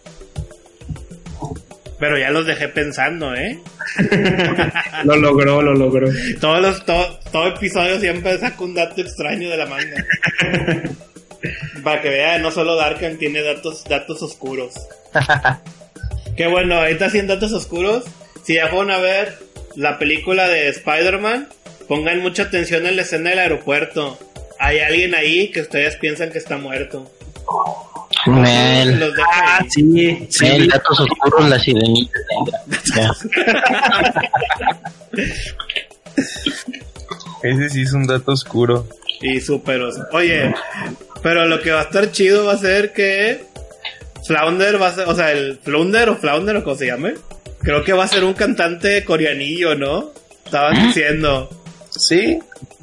[1.98, 3.58] Pero ya los dejé pensando, ¿eh?
[5.04, 6.08] Lo logró, lo logró.
[6.40, 10.04] Todos los, todo, todo episodio siempre saco un dato extraño de la manga.
[11.82, 14.74] Para que vean, no solo Darkan tiene datos, datos oscuros.
[16.36, 18.04] Qué bueno, ahorita sí en datos oscuros.
[18.44, 19.38] Si ya fueron a ver
[19.74, 21.48] la película de Spider-Man,
[21.88, 24.18] pongan mucha atención en la escena del aeropuerto.
[24.58, 27.10] Hay alguien ahí que ustedes piensan que está muerto.
[28.26, 29.70] Mel, Los Ah, ahí.
[29.70, 30.44] sí, sí.
[30.44, 33.12] Mel, datos oscuros, la sirenita negra.
[37.42, 38.86] Ese sí es un dato oscuro.
[39.20, 39.96] Y súperos.
[40.12, 40.54] Oye,
[41.26, 43.40] pero lo que va a estar chido va a ser que
[44.28, 47.14] Flounder va a ser, o sea, el Flounder o Flounder o como se llame,
[47.62, 50.12] creo que va a ser un cantante coreanillo, ¿no?
[50.44, 51.50] Estaban diciendo.
[51.90, 52.38] Sí,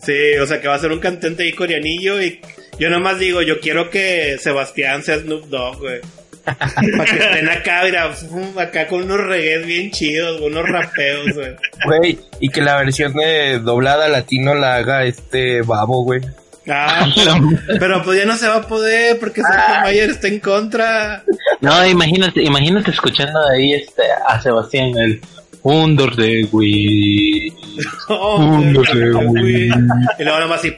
[0.06, 2.42] Sí, o sea, que va a ser un cantante ahí coreanillo y
[2.78, 6.02] yo nomás digo, yo quiero que Sebastián sea Snoop Dogg, güey.
[6.44, 8.14] Para que estén acá, mira,
[8.58, 11.56] acá con unos reggaes bien chidos, unos rapeos, güey.
[11.86, 12.20] güey.
[12.42, 16.20] Y que la versión de doblada latino la haga este babo, güey.
[16.68, 17.34] Ah, pero,
[17.80, 21.24] pero pues ya no se va a poder porque Sergio Mayer está en contra.
[21.62, 25.22] No, imagínate, imagínate escuchando ahí este, a Sebastián, el
[25.64, 27.54] Under de Wii.
[28.08, 29.26] Oh, no sé, güey.
[29.26, 29.68] güey.
[30.20, 30.76] Y luego nomás así.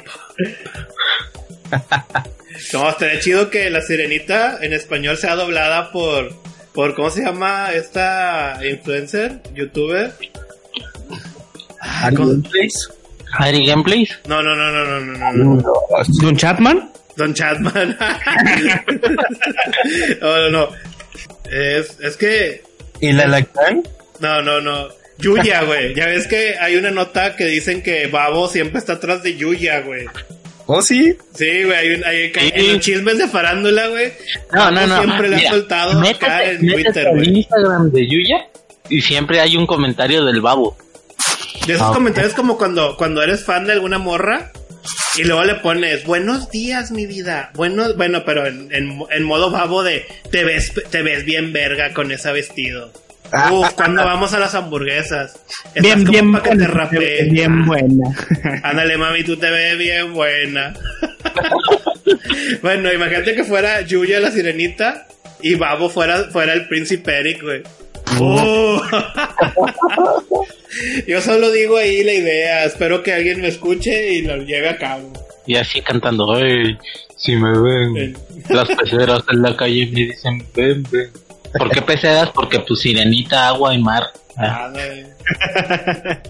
[2.72, 6.34] No, estaría chido que la sirenita en español sea doblada por.
[6.74, 9.42] por ¿Cómo se llama esta influencer?
[9.54, 10.14] ¿Youtuber?
[11.82, 12.90] Ari Gameplays.
[13.38, 14.20] Ari Gameplays.
[14.28, 15.64] No, no, no, no, no, no, no.
[16.22, 16.92] Don Chatman.
[17.16, 17.98] Don Chatman.
[20.22, 20.70] no, no, no.
[21.52, 22.64] Es, es que.
[23.02, 23.84] ¿Y la Lacán?
[24.20, 24.88] No, no, no.
[25.18, 25.96] Yuya, güey.
[25.96, 29.80] Ya ves que hay una nota que dicen que Babo siempre está atrás de Yuya,
[29.82, 30.06] güey.
[30.68, 31.16] ¿Oh, sí?
[31.36, 32.52] Sí, güey, hay, un- hay- Sí.
[32.54, 34.12] en los chismes de farándula, güey.
[34.52, 34.98] No, no, no.
[35.04, 37.30] Siempre le ha Mira, soltado acá métete- en métete Twitter, güey.
[37.38, 38.48] Instagram de Yuya
[38.90, 40.76] y siempre hay un comentario del babo.
[41.68, 44.52] De esos Ah, comentarios como cuando, cuando eres fan de alguna morra
[45.18, 47.52] y luego le pones buenos días, mi vida.
[47.56, 51.94] Bueno, bueno, pero en, en, en modo babo de te ves, te ves bien verga
[51.94, 52.92] con ese vestido.
[53.52, 55.40] Uf, cuando vamos a las hamburguesas.
[55.74, 57.30] Estás Bien, como bien pa' que te rapee.
[57.32, 58.16] Bien buena.
[58.64, 60.74] Ándale, mami, tú te ves bien buena.
[62.62, 65.08] bueno, imagínate que fuera Yuya la sirenita
[65.42, 67.64] y Babo fuera, fuera el príncipe Eric, güey.
[68.20, 68.82] Oh.
[71.08, 72.66] Yo solo digo ahí la idea.
[72.66, 75.12] Espero que alguien me escuche y lo lleve a cabo.
[75.46, 76.78] Y así cantando, "Ey,
[77.18, 78.14] si me ven Eh.
[78.50, 81.10] las peceras en la calle me dicen, ven, ven.
[81.58, 82.30] ¿Por qué peceras?
[82.32, 84.04] Porque pues sirenita, agua y mar.
[84.38, 85.08] Ah, Ándale.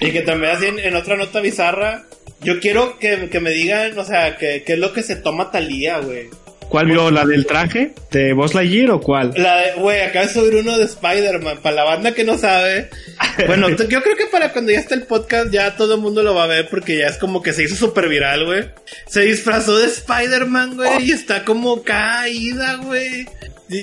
[0.00, 2.04] y que también así en, en otra nota bizarra.
[2.40, 5.50] Yo quiero que, que me digan, o sea, que, que es lo que se toma
[5.50, 6.28] Talía, güey.
[6.72, 7.10] ¿Cuál vio?
[7.10, 7.92] ¿La del traje?
[8.10, 9.34] ¿De Buzz Lightyear o cuál?
[9.36, 11.58] La de, güey, acaba de subir uno de Spider-Man.
[11.62, 12.88] Para la banda que no sabe.
[13.46, 16.34] Bueno, yo creo que para cuando ya esté el podcast, ya todo el mundo lo
[16.34, 16.68] va a ver.
[16.68, 18.70] Porque ya es como que se hizo súper viral, güey.
[19.06, 21.08] Se disfrazó de Spider-Man, güey.
[21.08, 23.26] Y está como caída, güey.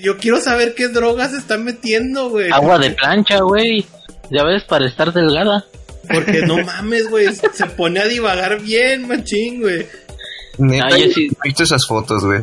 [0.01, 2.49] Yo quiero saber qué drogas se están metiendo, güey.
[2.51, 3.85] Agua de plancha, güey.
[4.31, 5.65] Ya ves, para estar delgada.
[6.11, 7.27] Porque no mames, güey.
[7.53, 9.85] Se pone a divagar bien, machín, güey.
[10.57, 11.27] Neta, yo sí.
[11.27, 12.41] he visto esas fotos, güey.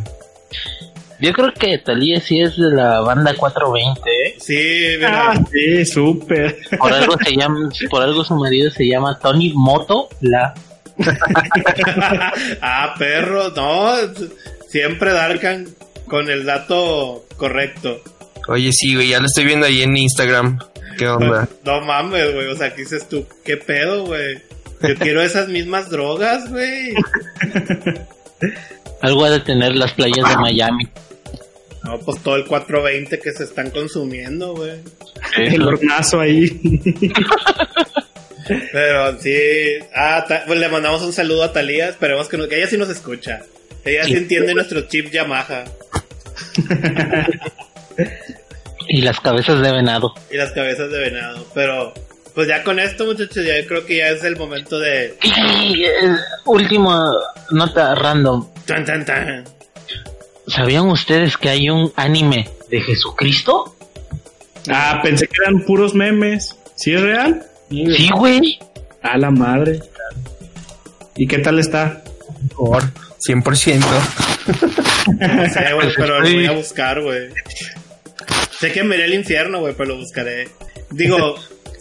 [1.19, 4.37] Yo creo que Talía sí es de la banda 420, ¿eh?
[4.39, 5.31] Sí, mira.
[5.31, 6.59] Ah, sí, súper.
[6.79, 10.53] Por algo se llama, por algo su marido se llama Tony Moto La.
[12.61, 13.95] ah, perro, no.
[14.69, 15.67] Siempre Darkan
[16.07, 18.03] con el dato correcto.
[18.49, 20.59] Oye, sí, güey, ya lo estoy viendo ahí en Instagram.
[20.99, 21.49] ¿Qué onda?
[21.65, 22.47] No mames, güey.
[22.49, 23.27] O sea, ¿qué dices tú?
[23.45, 24.43] ¿Qué pedo, güey?
[24.83, 26.95] Yo quiero esas mismas drogas, güey.
[29.03, 30.89] Algo ha de tener las playas de Miami.
[31.85, 34.81] No, pues todo el 420 que se están consumiendo, güey.
[35.37, 36.49] El hornazo ahí.
[38.73, 39.35] Pero sí.
[39.95, 41.89] Ah, ta- pues le mandamos un saludo a Talía.
[41.89, 43.43] Esperemos que, no- que ella sí nos escucha.
[43.85, 44.17] Ella sí, Sí.
[44.17, 45.65] entiende nuestro chip Yamaha
[48.89, 50.15] Y las cabezas de venado.
[50.31, 51.47] y las cabezas de venado.
[51.55, 51.93] Pero,
[52.37, 55.17] pues ya con esto, muchachos, ya creo que ya es el momento de.
[55.23, 57.11] Y eh, última
[57.51, 58.47] nota random.
[58.67, 59.45] Tan, tan, tan.
[60.47, 63.75] ¿Sabían ustedes que hay un anime de Jesucristo?
[64.69, 66.55] Ah, pensé que eran puros memes.
[66.75, 67.43] ¿Sí es real?
[67.71, 68.59] Sí, güey.
[69.01, 69.81] A la madre.
[71.17, 72.05] ¿Y qué tal está?
[72.55, 72.83] Por
[73.27, 73.83] 100%.
[75.07, 77.31] No sé, güey, pero lo voy a buscar, güey.
[78.61, 80.49] Sé que me iré al infierno, güey, pero lo buscaré.
[80.91, 81.37] Digo,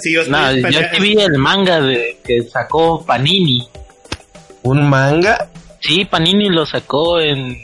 [0.06, 3.68] Sí, yo estoy No, yo vi el manga de que sacó Panini.
[4.62, 5.50] ¿Un manga?
[5.80, 7.64] Sí, Panini lo sacó en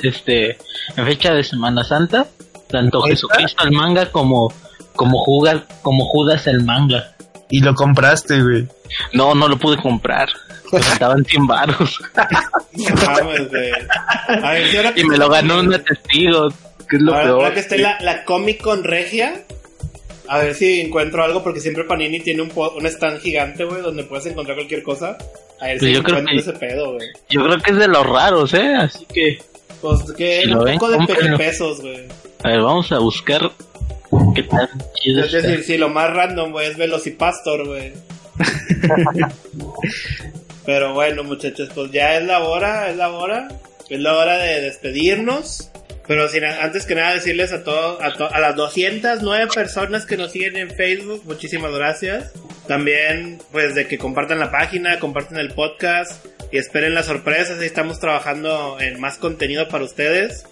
[0.00, 0.58] este
[0.98, 2.26] en fecha de Semana Santa,
[2.68, 3.00] tanto.
[3.00, 4.52] Jesucristo el manga como
[4.94, 7.16] como Judas, como Judas el manga.
[7.48, 8.68] Y lo compraste, güey.
[9.14, 10.28] No, no lo pude comprar.
[10.70, 11.98] Me faltaban 100 baros
[14.96, 16.50] y me lo ganó una testigo,
[16.88, 17.40] que es lo ahora, peor.
[17.40, 19.46] ahora que esté la, la Comic Con Regia,
[20.32, 24.04] a ver si encuentro algo, porque siempre Panini tiene un, un stand gigante, güey, donde
[24.04, 25.18] puedes encontrar cualquier cosa.
[25.60, 27.08] A ver Pues si yo creo que- ese pedo, güey.
[27.28, 28.74] Yo creo que es de los raros, ¿eh?
[28.76, 29.38] Así que
[29.80, 31.36] Pues que Si un lo ven, poco de cómprenlo.
[31.38, 32.04] pesos, güey.
[32.44, 33.50] a ver, vamos a buscar
[34.34, 35.48] qué tan chido Es está.
[35.48, 37.92] decir, si lo más random, güey, es Velocipastor, güey.
[40.66, 43.48] Pero bueno, muchachos, pues ya es la hora, es la hora.
[43.88, 45.70] Es la hora de despedirnos.
[46.10, 50.16] Pero sin, antes que nada decirles a todos, a, to- a las 209 personas que
[50.16, 52.32] nos siguen en Facebook, muchísimas gracias.
[52.66, 57.60] También, pues, de que compartan la página, compartan el podcast y esperen las sorpresas.
[57.60, 60.46] Ahí estamos trabajando en más contenido para ustedes.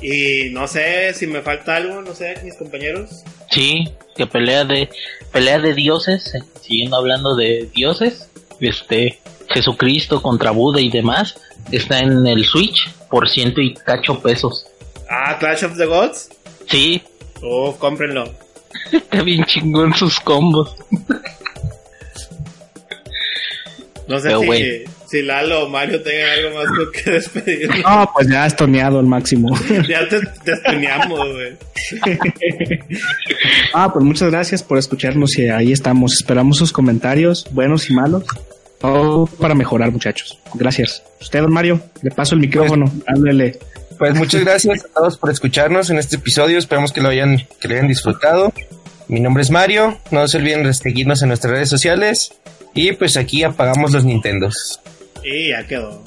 [0.00, 3.24] Y no sé si me falta algo, no sé, mis compañeros.
[3.50, 4.88] Sí, que pelea de
[5.32, 8.28] pelea de dioses, eh, siguiendo hablando de dioses,
[8.60, 9.18] este
[9.48, 11.40] Jesucristo contra Buda y demás,
[11.72, 14.68] está en el Switch por ciento y cacho pesos.
[15.08, 16.30] Ah, Clash of the Gods.
[16.68, 17.02] Sí,
[17.42, 18.24] Oh, cómprenlo.
[18.92, 20.74] está bien chingón sus combos.
[24.08, 27.68] No sé Pero si, si Lalo o Mario tengan algo más que despedir.
[27.82, 29.48] No, pues ya estoneado al máximo.
[29.88, 30.52] ya te, te
[31.32, 31.56] güey.
[33.74, 36.14] Ah, pues muchas gracias por escucharnos y ahí estamos.
[36.14, 38.24] Esperamos sus comentarios, buenos y malos.
[38.80, 40.38] Todo para mejorar, muchachos.
[40.54, 41.02] Gracias.
[41.20, 42.90] Usted, don Mario, le paso el micrófono.
[43.06, 43.58] Háblele.
[43.98, 46.58] Pues muchas gracias a todos por escucharnos en este episodio.
[46.58, 48.52] Esperamos que lo hayan, que lo hayan disfrutado.
[49.08, 49.98] Mi nombre es Mario.
[50.10, 52.34] No se olviden de seguirnos en nuestras redes sociales.
[52.74, 54.80] Y pues aquí apagamos los Nintendos.
[55.24, 56.02] Y ya quedó.